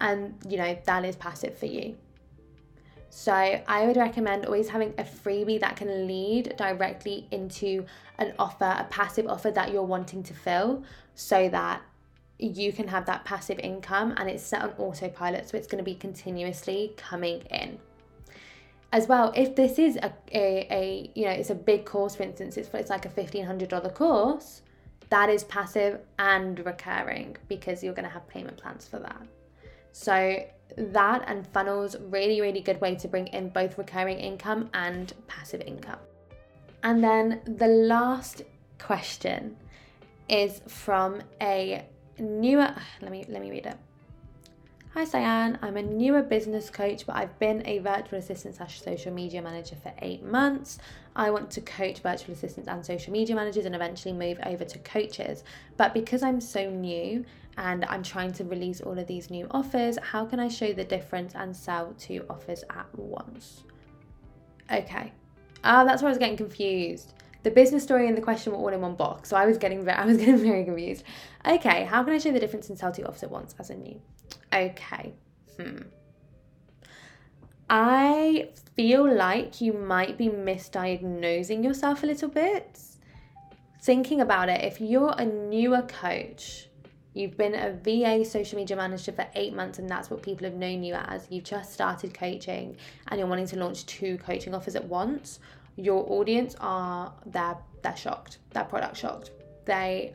And, 0.00 0.34
you 0.48 0.58
know, 0.58 0.76
that 0.84 1.04
is 1.04 1.14
passive 1.14 1.56
for 1.56 1.66
you. 1.66 1.96
So 3.10 3.32
I 3.32 3.86
would 3.86 3.96
recommend 3.96 4.44
always 4.44 4.68
having 4.68 4.92
a 4.98 5.04
freebie 5.04 5.60
that 5.60 5.76
can 5.76 6.06
lead 6.06 6.54
directly 6.56 7.28
into 7.30 7.86
an 8.18 8.34
offer, 8.38 8.76
a 8.78 8.84
passive 8.90 9.26
offer 9.28 9.50
that 9.52 9.72
you're 9.72 9.84
wanting 9.84 10.22
to 10.24 10.34
fill, 10.34 10.82
so 11.14 11.48
that 11.48 11.80
you 12.38 12.72
can 12.72 12.88
have 12.88 13.06
that 13.06 13.24
passive 13.24 13.58
income 13.60 14.14
and 14.16 14.28
it's 14.28 14.42
set 14.42 14.62
on 14.62 14.70
autopilot. 14.78 15.48
So 15.48 15.56
it's 15.56 15.66
going 15.66 15.82
to 15.82 15.84
be 15.84 15.94
continuously 15.94 16.92
coming 16.96 17.40
in. 17.50 17.78
As 18.92 19.08
well, 19.08 19.32
if 19.34 19.56
this 19.56 19.78
is 19.78 19.96
a, 19.96 20.12
a, 20.32 20.66
a 20.70 21.10
you 21.14 21.24
know, 21.24 21.32
it's 21.32 21.50
a 21.50 21.54
big 21.54 21.84
course, 21.84 22.14
for 22.16 22.22
instance, 22.22 22.56
it's, 22.56 22.68
it's 22.72 22.90
like 22.90 23.04
a 23.04 23.08
$1,500 23.08 23.94
course, 23.94 24.62
that 25.08 25.28
is 25.28 25.44
passive 25.44 26.00
and 26.18 26.64
recurring 26.64 27.36
because 27.48 27.82
you're 27.82 27.94
going 27.94 28.04
to 28.04 28.10
have 28.10 28.26
payment 28.28 28.56
plans 28.56 28.86
for 28.86 28.98
that. 28.98 29.22
So 29.92 30.44
that 30.76 31.24
and 31.26 31.46
funnels 31.46 31.96
really 32.10 32.40
really 32.40 32.60
good 32.60 32.80
way 32.80 32.94
to 32.96 33.08
bring 33.08 33.28
in 33.28 33.48
both 33.48 33.78
recurring 33.78 34.18
income 34.18 34.68
and 34.74 35.12
passive 35.26 35.60
income. 35.62 35.98
And 36.82 37.02
then 37.02 37.40
the 37.56 37.68
last 37.68 38.42
question 38.78 39.56
is 40.28 40.60
from 40.66 41.22
a 41.40 41.86
newer 42.18 42.74
let 43.00 43.10
me 43.10 43.24
let 43.28 43.42
me 43.42 43.50
read 43.50 43.66
it. 43.66 43.76
Hi 44.94 45.04
Cyan, 45.04 45.58
I'm 45.60 45.76
a 45.76 45.82
newer 45.82 46.22
business 46.22 46.70
coach, 46.70 47.04
but 47.04 47.16
I've 47.16 47.38
been 47.38 47.62
a 47.66 47.80
virtual 47.80 48.18
assistant 48.18 48.54
slash 48.54 48.80
social 48.80 49.12
media 49.12 49.42
manager 49.42 49.76
for 49.76 49.92
eight 50.00 50.24
months. 50.24 50.78
I 51.14 51.30
want 51.30 51.50
to 51.50 51.60
coach 51.60 52.00
virtual 52.00 52.32
assistants 52.32 52.66
and 52.66 52.84
social 52.84 53.12
media 53.12 53.36
managers 53.36 53.66
and 53.66 53.74
eventually 53.74 54.14
move 54.14 54.38
over 54.46 54.64
to 54.64 54.78
coaches. 54.78 55.44
But 55.76 55.92
because 55.92 56.22
I'm 56.22 56.40
so 56.40 56.70
new 56.70 57.26
and 57.58 57.84
I'm 57.84 58.02
trying 58.02 58.32
to 58.34 58.44
release 58.44 58.80
all 58.80 58.98
of 58.98 59.06
these 59.06 59.28
new 59.28 59.46
offers, 59.50 59.98
how 60.00 60.24
can 60.24 60.40
I 60.40 60.48
show 60.48 60.72
the 60.72 60.84
difference 60.84 61.34
and 61.34 61.54
sell 61.54 61.94
two 61.98 62.24
offers 62.30 62.64
at 62.70 62.86
once? 62.98 63.64
Okay. 64.72 65.12
Ah, 65.62 65.82
oh, 65.82 65.86
that's 65.86 66.00
where 66.00 66.08
I 66.08 66.12
was 66.12 66.18
getting 66.18 66.38
confused 66.38 67.12
the 67.46 67.52
business 67.52 67.84
story 67.84 68.08
and 68.08 68.16
the 68.16 68.20
question 68.20 68.52
were 68.52 68.58
all 68.58 68.70
in 68.70 68.80
one 68.80 68.96
box. 68.96 69.28
So 69.28 69.36
I 69.36 69.46
was 69.46 69.56
getting 69.56 69.84
very, 69.84 69.96
I 70.02 70.04
was 70.04 70.16
getting 70.18 70.36
very 70.38 70.64
confused. 70.64 71.04
Okay, 71.46 71.84
how 71.84 72.02
can 72.02 72.12
I 72.12 72.18
show 72.18 72.32
the 72.32 72.40
difference 72.40 72.68
in 72.68 72.76
sell 72.76 72.90
two 72.90 73.04
offers 73.04 73.22
at 73.22 73.30
once 73.30 73.54
as 73.60 73.70
a 73.70 73.76
new? 73.76 74.00
Okay. 74.52 75.14
Hmm. 75.56 75.82
I 77.70 78.48
feel 78.74 79.08
like 79.12 79.60
you 79.60 79.72
might 79.72 80.18
be 80.18 80.28
misdiagnosing 80.28 81.62
yourself 81.62 82.02
a 82.02 82.06
little 82.06 82.28
bit. 82.28 82.80
Thinking 83.80 84.20
about 84.20 84.48
it, 84.48 84.64
if 84.64 84.80
you're 84.80 85.14
a 85.16 85.24
newer 85.24 85.82
coach, 85.82 86.66
you've 87.14 87.36
been 87.36 87.54
a 87.54 87.72
VA 87.72 88.24
social 88.24 88.58
media 88.58 88.76
manager 88.76 89.12
for 89.12 89.28
eight 89.36 89.54
months, 89.54 89.78
and 89.78 89.88
that's 89.88 90.10
what 90.10 90.20
people 90.20 90.46
have 90.46 90.56
known 90.56 90.82
you 90.82 90.94
as, 90.94 91.28
you've 91.30 91.44
just 91.44 91.72
started 91.72 92.12
coaching 92.12 92.76
and 93.06 93.20
you're 93.20 93.28
wanting 93.28 93.46
to 93.46 93.56
launch 93.56 93.86
two 93.86 94.18
coaching 94.18 94.52
offers 94.52 94.74
at 94.74 94.84
once, 94.84 95.38
your 95.76 96.10
audience 96.10 96.56
are 96.60 97.12
they're 97.26 97.58
they're 97.82 97.96
shocked. 97.96 98.38
They're 98.50 98.64
product 98.64 98.96
shocked. 98.96 99.30
They 99.64 100.14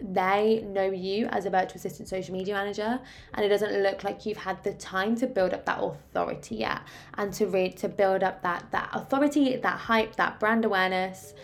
they 0.00 0.64
know 0.66 0.90
you 0.90 1.26
as 1.26 1.44
a 1.44 1.50
virtual 1.50 1.76
assistant 1.76 2.08
social 2.08 2.32
media 2.32 2.54
manager 2.54 3.00
and 3.34 3.44
it 3.44 3.48
doesn't 3.48 3.82
look 3.82 4.04
like 4.04 4.24
you've 4.24 4.38
had 4.38 4.62
the 4.62 4.72
time 4.74 5.16
to 5.16 5.26
build 5.26 5.52
up 5.52 5.64
that 5.66 5.82
authority 5.82 6.56
yet 6.56 6.82
and 7.14 7.32
to 7.32 7.46
read 7.46 7.76
to 7.76 7.88
build 7.88 8.22
up 8.22 8.40
that 8.42 8.64
that 8.70 8.88
authority 8.92 9.56
that 9.56 9.76
hype 9.76 10.14
that 10.14 10.38
brand 10.38 10.64
awareness 10.64 11.34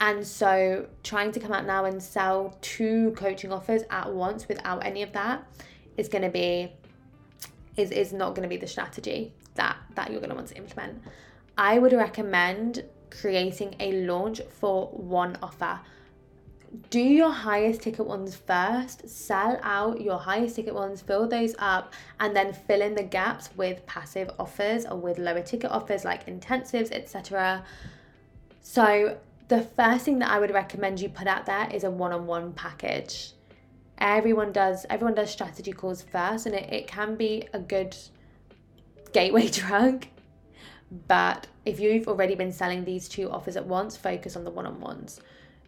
and 0.00 0.26
so 0.26 0.86
trying 1.02 1.32
to 1.32 1.40
come 1.40 1.52
out 1.52 1.64
now 1.64 1.86
and 1.86 2.02
sell 2.02 2.56
two 2.60 3.12
coaching 3.16 3.50
offers 3.50 3.82
at 3.90 4.12
once 4.12 4.48
without 4.48 4.84
any 4.84 5.02
of 5.02 5.12
that 5.12 5.42
is 5.96 6.08
going 6.08 6.22
to 6.22 6.30
be 6.30 6.70
is 7.78 7.90
is 7.90 8.12
not 8.12 8.34
going 8.34 8.42
to 8.42 8.48
be 8.48 8.58
the 8.58 8.66
strategy 8.66 9.32
that 9.54 9.76
that 9.94 10.10
you're 10.10 10.20
going 10.20 10.30
to 10.30 10.36
want 10.36 10.48
to 10.48 10.56
implement 10.56 11.00
I 11.56 11.78
would 11.78 11.92
recommend 11.92 12.84
creating 13.10 13.76
a 13.78 13.92
launch 14.06 14.40
for 14.60 14.88
one 14.88 15.36
offer. 15.42 15.80
Do 16.88 17.00
your 17.00 17.30
highest 17.30 17.82
ticket 17.82 18.06
ones 18.06 18.34
first, 18.34 19.06
sell 19.06 19.60
out 19.62 20.00
your 20.00 20.18
highest 20.18 20.56
ticket 20.56 20.74
ones, 20.74 21.02
fill 21.02 21.28
those 21.28 21.54
up, 21.58 21.92
and 22.18 22.34
then 22.34 22.54
fill 22.54 22.80
in 22.80 22.94
the 22.94 23.02
gaps 23.02 23.50
with 23.56 23.84
passive 23.84 24.30
offers 24.38 24.86
or 24.86 24.96
with 24.96 25.18
lower 25.18 25.42
ticket 25.42 25.70
offers 25.70 26.04
like 26.04 26.26
intensives, 26.26 26.90
etc. 26.90 27.62
So, 28.62 29.18
the 29.48 29.60
first 29.60 30.06
thing 30.06 30.20
that 30.20 30.30
I 30.30 30.38
would 30.38 30.50
recommend 30.50 30.98
you 30.98 31.10
put 31.10 31.26
out 31.26 31.44
there 31.44 31.68
is 31.70 31.84
a 31.84 31.90
one 31.90 32.12
on 32.12 32.26
one 32.26 32.54
package. 32.54 33.32
Everyone 33.98 34.50
does 34.50 34.86
everyone 34.88 35.14
does 35.14 35.30
strategy 35.30 35.72
calls 35.72 36.00
first, 36.00 36.46
and 36.46 36.54
it, 36.54 36.72
it 36.72 36.86
can 36.86 37.16
be 37.16 37.48
a 37.52 37.58
good 37.58 37.94
gateway 39.12 39.48
drug 39.50 40.06
but 41.08 41.46
if 41.64 41.80
you've 41.80 42.06
already 42.06 42.34
been 42.34 42.52
selling 42.52 42.84
these 42.84 43.08
two 43.08 43.30
offers 43.30 43.56
at 43.56 43.66
once, 43.66 43.96
focus 43.96 44.36
on 44.36 44.44
the 44.44 44.50
one 44.50 44.66
on 44.66 44.78
ones. 44.78 45.20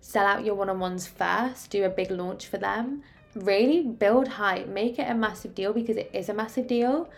Sell 0.03 0.27
out 0.27 0.45
your 0.45 0.55
one 0.55 0.69
on 0.69 0.79
ones 0.79 1.07
first, 1.07 1.71
do 1.71 1.85
a 1.85 1.89
big 1.89 2.11
launch 2.11 2.47
for 2.47 2.59
them. 2.59 3.03
Really 3.35 3.83
build 3.83 4.29
hype, 4.29 4.69
make 4.69 4.99
it 4.99 5.11
a 5.11 5.15
massive 5.15 5.55
deal 5.55 5.73
because 5.73 5.97
it 5.97 6.11
is 6.13 6.29
a 6.29 6.35
massive 6.35 6.67
deal. 6.67 7.09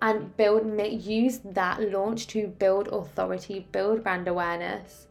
And 0.00 0.36
build, 0.36 0.66
make, 0.66 1.06
use 1.06 1.38
that 1.44 1.80
launch 1.92 2.26
to 2.28 2.48
build 2.48 2.88
authority, 2.88 3.68
build 3.70 4.02
brand 4.02 4.26
awareness, 4.26 5.06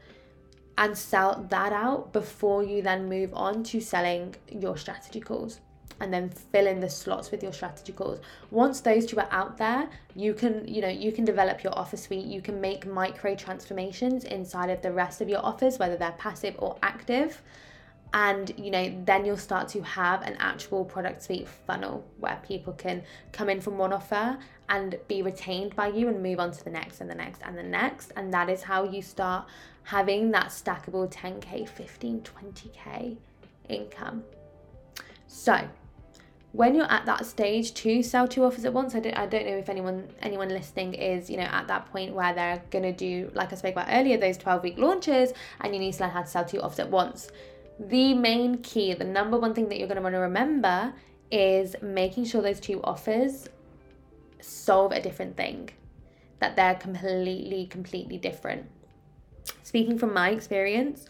and 0.77 0.97
sell 0.97 1.47
that 1.49 1.71
out 1.71 2.11
before 2.11 2.63
you 2.63 2.81
then 2.81 3.07
move 3.07 3.33
on 3.33 3.63
to 3.63 3.79
selling 3.79 4.35
your 4.49 4.75
strategy 4.75 5.21
calls 5.21 5.61
and 6.01 6.13
then 6.13 6.29
fill 6.29 6.67
in 6.67 6.79
the 6.79 6.89
slots 6.89 7.31
with 7.31 7.43
your 7.43 7.53
strategy 7.53 7.93
calls. 7.93 8.19
Once 8.49 8.81
those 8.81 9.05
two 9.05 9.19
are 9.19 9.27
out 9.31 9.57
there, 9.57 9.89
you 10.15 10.33
can, 10.33 10.67
you 10.67 10.81
know, 10.81 10.89
you 10.89 11.11
can 11.11 11.23
develop 11.23 11.63
your 11.63 11.77
offer 11.77 11.97
suite. 11.97 12.25
You 12.25 12.41
can 12.41 12.59
make 12.59 12.85
micro 12.85 13.35
transformations 13.35 14.23
inside 14.25 14.69
of 14.69 14.81
the 14.81 14.91
rest 14.91 15.21
of 15.21 15.29
your 15.29 15.45
offers, 15.45 15.79
whether 15.79 15.95
they're 15.95 16.15
passive 16.17 16.55
or 16.57 16.77
active. 16.83 17.41
And 18.13 18.51
you 18.57 18.71
know, 18.71 18.93
then 19.05 19.23
you'll 19.23 19.37
start 19.37 19.69
to 19.69 19.81
have 19.83 20.21
an 20.23 20.35
actual 20.39 20.83
product 20.83 21.23
suite 21.23 21.47
funnel 21.47 22.05
where 22.19 22.41
people 22.45 22.73
can 22.73 23.03
come 23.31 23.49
in 23.49 23.61
from 23.61 23.77
one 23.77 23.93
offer 23.93 24.37
and 24.67 24.97
be 25.07 25.21
retained 25.21 25.75
by 25.75 25.87
you 25.87 26.09
and 26.09 26.21
move 26.21 26.39
on 26.39 26.51
to 26.51 26.63
the 26.63 26.69
next 26.69 26.99
and 26.99 27.09
the 27.09 27.15
next 27.15 27.41
and 27.45 27.57
the 27.57 27.63
next. 27.63 28.11
And 28.17 28.33
that 28.33 28.49
is 28.49 28.63
how 28.63 28.83
you 28.83 29.01
start 29.01 29.47
having 29.83 30.31
that 30.31 30.47
stackable 30.47 31.11
10k, 31.11 31.67
15, 31.69 32.21
20k 32.21 33.17
income. 33.69 34.23
So, 35.27 35.67
when 36.53 36.75
you're 36.75 36.91
at 36.91 37.05
that 37.05 37.25
stage 37.25 37.73
to 37.75 38.03
sell 38.03 38.27
two 38.27 38.43
offers 38.43 38.65
at 38.65 38.73
once, 38.73 38.93
I 38.93 38.99
don't, 38.99 39.17
I 39.17 39.25
don't 39.25 39.45
know 39.45 39.57
if 39.57 39.69
anyone 39.69 40.09
anyone 40.21 40.49
listening 40.49 40.93
is 40.93 41.29
you 41.29 41.37
know 41.37 41.43
at 41.43 41.67
that 41.67 41.89
point 41.91 42.13
where 42.13 42.33
they're 42.33 42.61
gonna 42.71 42.91
do 42.91 43.31
like 43.33 43.53
I 43.53 43.55
spoke 43.55 43.73
about 43.73 43.87
earlier 43.89 44.17
those 44.17 44.37
12 44.37 44.63
week 44.63 44.77
launches 44.77 45.31
and 45.61 45.73
you 45.73 45.79
need 45.79 45.93
to 45.93 46.01
learn 46.01 46.09
how 46.09 46.21
to 46.21 46.27
sell 46.27 46.45
two 46.45 46.61
offers 46.61 46.79
at 46.79 46.89
once. 46.89 47.31
The 47.79 48.13
main 48.13 48.57
key, 48.59 48.93
the 48.93 49.05
number 49.05 49.39
one 49.39 49.53
thing 49.53 49.69
that 49.69 49.79
you're 49.79 49.87
gonna 49.87 50.01
want 50.01 50.13
to 50.13 50.19
remember 50.19 50.93
is 51.31 51.75
making 51.81 52.25
sure 52.25 52.41
those 52.41 52.59
two 52.59 52.81
offers 52.83 53.47
solve 54.41 54.91
a 54.91 55.01
different 55.01 55.37
thing, 55.37 55.69
that 56.39 56.57
they're 56.57 56.75
completely 56.75 57.65
completely 57.67 58.17
different. 58.17 58.69
Speaking 59.63 59.97
from 59.97 60.13
my 60.13 60.31
experience, 60.31 61.05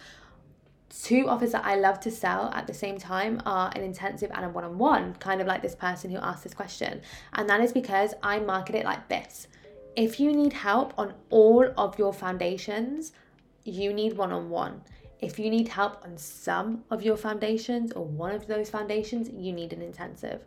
two 0.92 1.28
offers 1.30 1.54
that 1.54 1.66
I 1.66 1.76
love 1.76 2.00
to 2.02 2.12
sell 2.12 2.52
at 2.54 2.68
the 2.68 2.74
same 2.74 2.98
time 2.98 3.42
are 3.46 3.72
an 3.76 3.82
intensive 3.82 4.32
and 4.34 4.46
a 4.46 4.50
one 4.50 4.64
on 4.64 4.78
one, 4.78 5.14
kind 5.16 5.42
of 5.42 5.48
like 5.48 5.62
this 5.62 5.76
person 5.76 6.12
who 6.12 6.18
asked 6.18 6.44
this 6.44 6.54
question. 6.54 7.02
And 7.34 7.50
that 7.50 7.62
is 7.62 7.72
because 7.72 8.14
I 8.22 8.40
market 8.40 8.76
it 8.76 8.86
like 8.86 9.08
this. 9.08 9.48
If 9.96 10.20
you 10.20 10.32
need 10.34 10.54
help 10.54 10.94
on 10.98 11.14
all 11.30 11.68
of 11.78 11.98
your 11.98 12.14
foundations, 12.14 13.14
you 13.64 13.94
need 13.94 14.18
one 14.18 14.32
on 14.32 14.50
one. 14.50 14.82
If 15.20 15.38
you 15.38 15.50
need 15.50 15.68
help 15.68 16.04
on 16.04 16.18
some 16.18 16.84
of 16.90 17.04
your 17.04 17.16
foundations 17.16 17.92
or 17.92 18.06
one 18.06 18.34
of 18.34 18.48
those 18.48 18.70
foundations, 18.70 19.30
you 19.30 19.54
need 19.54 19.74
an 19.74 19.82
intensive. 19.82 20.42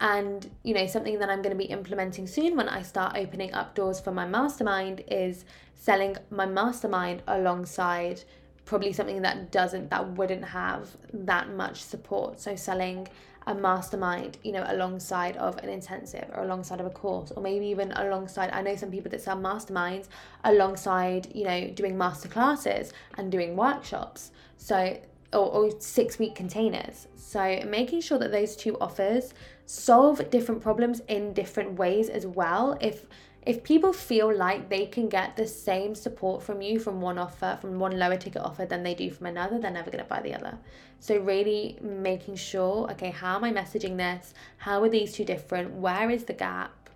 And, 0.00 0.50
you 0.62 0.74
know, 0.74 0.86
something 0.86 1.18
that 1.18 1.30
I'm 1.30 1.42
going 1.42 1.56
to 1.56 1.58
be 1.58 1.70
implementing 1.70 2.26
soon 2.26 2.56
when 2.56 2.68
I 2.68 2.82
start 2.82 3.16
opening 3.16 3.54
up 3.54 3.74
doors 3.74 4.00
for 4.00 4.12
my 4.12 4.26
mastermind 4.26 5.02
is 5.08 5.44
selling 5.74 6.16
my 6.30 6.46
mastermind 6.46 7.22
alongside 7.26 8.22
probably 8.66 8.92
something 8.92 9.22
that 9.22 9.50
doesn't 9.50 9.88
that 9.90 10.06
wouldn't 10.12 10.44
have 10.44 10.94
that 11.14 11.48
much 11.50 11.82
support. 11.82 12.38
So 12.38 12.54
selling 12.54 13.08
a 13.48 13.54
mastermind 13.54 14.38
you 14.42 14.50
know 14.50 14.64
alongside 14.66 15.36
of 15.36 15.56
an 15.58 15.68
intensive 15.68 16.28
or 16.34 16.42
alongside 16.42 16.80
of 16.80 16.86
a 16.86 16.90
course 16.90 17.30
or 17.30 17.40
maybe 17.40 17.64
even 17.66 17.92
alongside 17.92 18.50
i 18.50 18.60
know 18.60 18.74
some 18.74 18.90
people 18.90 19.08
that 19.08 19.20
sell 19.20 19.36
masterminds 19.36 20.08
alongside 20.42 21.28
you 21.32 21.44
know 21.44 21.68
doing 21.68 21.96
master 21.96 22.28
classes 22.28 22.92
and 23.16 23.30
doing 23.30 23.56
workshops. 23.56 24.32
So 24.56 24.98
or, 25.32 25.50
or 25.50 25.80
six 25.80 26.18
week 26.18 26.34
containers. 26.34 27.08
So 27.16 27.62
making 27.66 28.00
sure 28.00 28.18
that 28.18 28.32
those 28.32 28.56
two 28.56 28.78
offers 28.78 29.34
solve 29.66 30.30
different 30.30 30.62
problems 30.62 31.00
in 31.08 31.32
different 31.32 31.78
ways 31.78 32.08
as 32.08 32.26
well. 32.26 32.78
If 32.80 33.04
if 33.46 33.62
people 33.62 33.92
feel 33.92 34.36
like 34.36 34.68
they 34.68 34.86
can 34.86 35.08
get 35.08 35.36
the 35.36 35.46
same 35.46 35.94
support 35.94 36.42
from 36.42 36.60
you 36.60 36.80
from 36.80 37.00
one 37.00 37.16
offer, 37.16 37.56
from 37.60 37.78
one 37.78 37.96
lower 37.96 38.16
ticket 38.16 38.42
offer 38.42 38.66
than 38.66 38.82
they 38.82 38.92
do 38.94 39.08
from 39.08 39.26
another, 39.26 39.60
they're 39.60 39.70
never 39.70 39.90
going 39.90 40.02
to 40.02 40.10
buy 40.10 40.20
the 40.20 40.34
other. 40.34 40.58
So, 40.98 41.18
really 41.18 41.78
making 41.80 42.36
sure 42.36 42.90
okay, 42.90 43.10
how 43.10 43.36
am 43.36 43.44
I 43.44 43.52
messaging 43.52 43.96
this? 43.96 44.34
How 44.58 44.82
are 44.82 44.88
these 44.88 45.12
two 45.12 45.24
different? 45.24 45.72
Where 45.74 46.10
is 46.10 46.24
the 46.24 46.32
gap? 46.32 46.90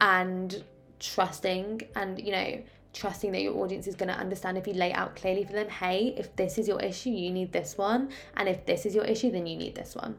And 0.00 0.62
trusting 1.00 1.82
and, 1.96 2.20
you 2.20 2.32
know, 2.32 2.62
trusting 2.92 3.32
that 3.32 3.40
your 3.40 3.56
audience 3.56 3.86
is 3.86 3.94
going 3.94 4.08
to 4.08 4.18
understand 4.18 4.58
if 4.58 4.66
you 4.66 4.74
lay 4.74 4.92
out 4.92 5.16
clearly 5.16 5.44
for 5.44 5.52
them 5.52 5.68
hey, 5.68 6.14
if 6.18 6.34
this 6.36 6.58
is 6.58 6.68
your 6.68 6.80
issue, 6.80 7.10
you 7.10 7.30
need 7.30 7.52
this 7.52 7.78
one. 7.78 8.10
And 8.36 8.48
if 8.48 8.66
this 8.66 8.84
is 8.84 8.94
your 8.94 9.04
issue, 9.04 9.30
then 9.30 9.46
you 9.46 9.56
need 9.56 9.74
this 9.74 9.94
one. 9.94 10.18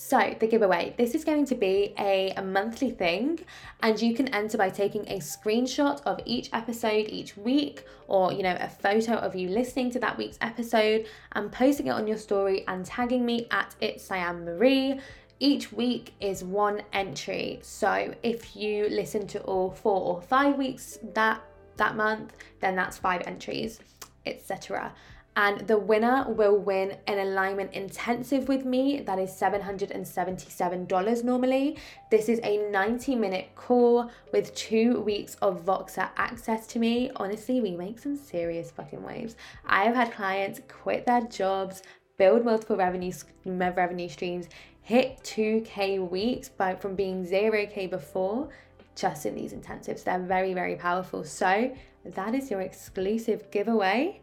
So, 0.00 0.36
the 0.38 0.46
giveaway 0.46 0.94
this 0.96 1.12
is 1.16 1.24
going 1.24 1.44
to 1.46 1.56
be 1.56 1.92
a, 1.98 2.32
a, 2.36 2.42
monthly 2.42 2.92
thing, 2.92 3.40
and 3.82 4.00
you 4.00 4.14
can 4.14 4.28
enter 4.28 4.56
by 4.56 4.70
taking 4.70 5.02
a 5.08 5.18
screenshot 5.18 6.00
of 6.06 6.20
each 6.24 6.50
episode 6.52 7.08
each 7.08 7.36
week, 7.36 7.84
or 8.06 8.32
you 8.32 8.44
know, 8.44 8.56
a 8.60 8.68
photo 8.68 9.14
of 9.14 9.34
you 9.34 9.48
listening 9.48 9.90
to 9.90 9.98
that 9.98 10.16
week's 10.16 10.38
episode 10.40 11.06
and 11.32 11.50
posting 11.50 11.88
it 11.88 11.90
on 11.90 12.06
your 12.06 12.16
story 12.16 12.64
and 12.68 12.86
tagging 12.86 13.26
me 13.26 13.48
at 13.50 13.74
It's 13.80 14.04
Cyan 14.04 14.44
Marie. 14.44 15.00
Each 15.40 15.72
week 15.72 16.14
is 16.20 16.44
one 16.44 16.80
entry. 16.92 17.58
So, 17.62 18.14
if 18.22 18.54
you 18.54 18.88
listen 18.90 19.26
to 19.26 19.40
all 19.40 19.68
four 19.68 20.00
or 20.00 20.22
five 20.22 20.56
weeks 20.56 21.00
that 21.12 21.42
that 21.76 21.96
month, 21.96 22.34
then 22.60 22.76
that's 22.76 22.98
five 22.98 23.22
entries, 23.26 23.80
etc 24.26 24.92
and 25.38 25.66
the 25.68 25.78
winner 25.78 26.26
will 26.28 26.56
win 26.56 26.96
an 27.06 27.20
alignment 27.20 27.72
intensive 27.72 28.48
with 28.48 28.64
me 28.64 29.02
that 29.02 29.20
is 29.20 29.30
$777 29.30 31.22
normally. 31.22 31.76
This 32.10 32.28
is 32.28 32.40
a 32.42 32.68
90 32.72 33.14
minute 33.14 33.50
call 33.54 34.10
with 34.32 34.52
two 34.56 35.00
weeks 35.00 35.36
of 35.36 35.64
voxer 35.64 36.08
access 36.16 36.66
to 36.66 36.80
me. 36.80 37.12
Honestly 37.14 37.60
we 37.60 37.70
make 37.70 38.00
some 38.00 38.16
serious 38.16 38.72
fucking 38.72 39.04
waves. 39.04 39.36
I 39.64 39.84
have 39.84 39.94
had 39.94 40.10
clients 40.12 40.60
quit 40.66 41.06
their 41.06 41.20
jobs 41.20 41.84
build 42.16 42.44
multiple 42.44 42.76
revenue 42.76 43.12
revenue 43.44 44.08
streams 44.08 44.48
hit 44.82 45.20
2k 45.22 46.10
weeks 46.10 46.48
by 46.48 46.74
from 46.74 46.96
being 46.96 47.24
0k 47.24 47.88
before 47.88 48.48
just 48.96 49.24
in 49.24 49.36
these 49.36 49.52
intensives. 49.52 50.02
They're 50.02 50.18
very 50.18 50.52
very 50.52 50.74
powerful. 50.74 51.22
So 51.22 51.72
that 52.04 52.34
is 52.34 52.50
your 52.50 52.62
exclusive 52.62 53.48
giveaway 53.52 54.20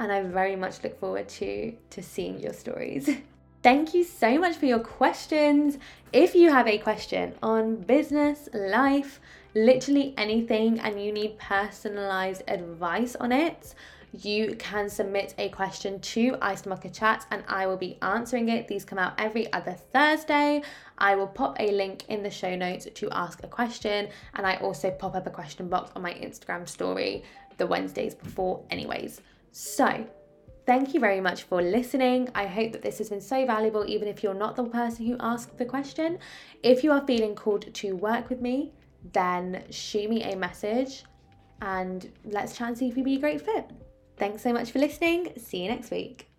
and 0.00 0.10
I 0.10 0.22
very 0.22 0.56
much 0.56 0.82
look 0.82 0.98
forward 0.98 1.28
to 1.28 1.72
to 1.90 2.02
seeing 2.02 2.40
your 2.40 2.54
stories. 2.54 3.08
Thank 3.62 3.92
you 3.92 4.04
so 4.04 4.38
much 4.38 4.56
for 4.56 4.64
your 4.64 4.78
questions. 4.78 5.76
If 6.14 6.34
you 6.34 6.50
have 6.50 6.66
a 6.66 6.78
question 6.78 7.34
on 7.42 7.76
business, 7.76 8.48
life, 8.54 9.20
literally 9.54 10.14
anything, 10.16 10.80
and 10.80 11.00
you 11.00 11.12
need 11.12 11.38
personalized 11.38 12.42
advice 12.48 13.16
on 13.16 13.32
it, 13.32 13.74
you 14.18 14.56
can 14.58 14.88
submit 14.88 15.34
a 15.36 15.50
question 15.50 16.00
to 16.00 16.36
Iced 16.40 16.66
Mocha 16.66 16.88
Chat 16.88 17.26
and 17.30 17.44
I 17.46 17.66
will 17.66 17.76
be 17.76 17.98
answering 18.00 18.48
it. 18.48 18.66
These 18.66 18.86
come 18.86 18.98
out 18.98 19.12
every 19.18 19.52
other 19.52 19.76
Thursday. 19.92 20.62
I 20.96 21.14
will 21.14 21.28
pop 21.28 21.60
a 21.60 21.70
link 21.70 22.04
in 22.08 22.22
the 22.22 22.30
show 22.30 22.56
notes 22.56 22.88
to 22.92 23.10
ask 23.12 23.44
a 23.44 23.48
question, 23.48 24.08
and 24.34 24.46
I 24.46 24.56
also 24.56 24.90
pop 24.90 25.14
up 25.14 25.26
a 25.26 25.30
question 25.30 25.68
box 25.68 25.92
on 25.94 26.00
my 26.00 26.14
Instagram 26.14 26.66
story 26.66 27.24
the 27.58 27.66
Wednesdays 27.66 28.14
before, 28.14 28.64
anyways. 28.70 29.20
So, 29.52 30.06
thank 30.66 30.94
you 30.94 31.00
very 31.00 31.20
much 31.20 31.42
for 31.44 31.60
listening. 31.60 32.28
I 32.34 32.46
hope 32.46 32.72
that 32.72 32.82
this 32.82 32.98
has 32.98 33.10
been 33.10 33.20
so 33.20 33.44
valuable, 33.46 33.84
even 33.86 34.08
if 34.08 34.22
you're 34.22 34.34
not 34.34 34.56
the 34.56 34.64
person 34.64 35.06
who 35.06 35.16
asked 35.20 35.58
the 35.58 35.64
question. 35.64 36.18
If 36.62 36.84
you 36.84 36.92
are 36.92 37.04
feeling 37.06 37.34
called 37.34 37.72
to 37.74 37.96
work 37.96 38.28
with 38.28 38.40
me, 38.40 38.72
then 39.12 39.64
shoot 39.70 40.08
me 40.08 40.22
a 40.22 40.36
message 40.36 41.04
and 41.62 42.10
let's 42.24 42.56
try 42.56 42.68
and 42.68 42.78
see 42.78 42.88
if 42.88 42.96
we 42.96 43.02
be 43.02 43.16
a 43.16 43.20
great 43.20 43.40
fit. 43.40 43.70
Thanks 44.16 44.42
so 44.42 44.52
much 44.52 44.70
for 44.70 44.78
listening. 44.78 45.32
See 45.38 45.62
you 45.62 45.70
next 45.70 45.90
week. 45.90 46.29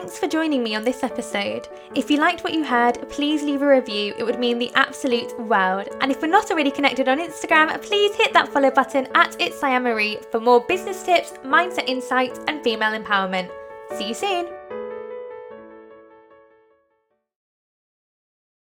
Thanks 0.00 0.18
for 0.18 0.28
joining 0.28 0.62
me 0.62 0.74
on 0.74 0.82
this 0.82 1.02
episode. 1.02 1.68
If 1.94 2.10
you 2.10 2.16
liked 2.16 2.42
what 2.42 2.54
you 2.54 2.64
heard, 2.64 3.06
please 3.10 3.42
leave 3.42 3.60
a 3.60 3.68
review. 3.68 4.14
It 4.16 4.24
would 4.24 4.38
mean 4.38 4.58
the 4.58 4.72
absolute 4.74 5.38
world. 5.38 5.88
And 6.00 6.10
if 6.10 6.22
we're 6.22 6.28
not 6.28 6.50
already 6.50 6.70
connected 6.70 7.06
on 7.06 7.18
Instagram, 7.18 7.68
please 7.82 8.16
hit 8.16 8.32
that 8.32 8.48
follow 8.48 8.70
button 8.70 9.08
at 9.14 9.36
It's 9.38 9.60
Marie 9.60 10.18
for 10.30 10.40
more 10.40 10.64
business 10.64 11.02
tips, 11.02 11.32
mindset 11.44 11.86
insights, 11.86 12.40
and 12.48 12.64
female 12.64 12.98
empowerment. 12.98 13.50
See 13.98 14.08
you 14.08 14.14
soon. 14.14 14.59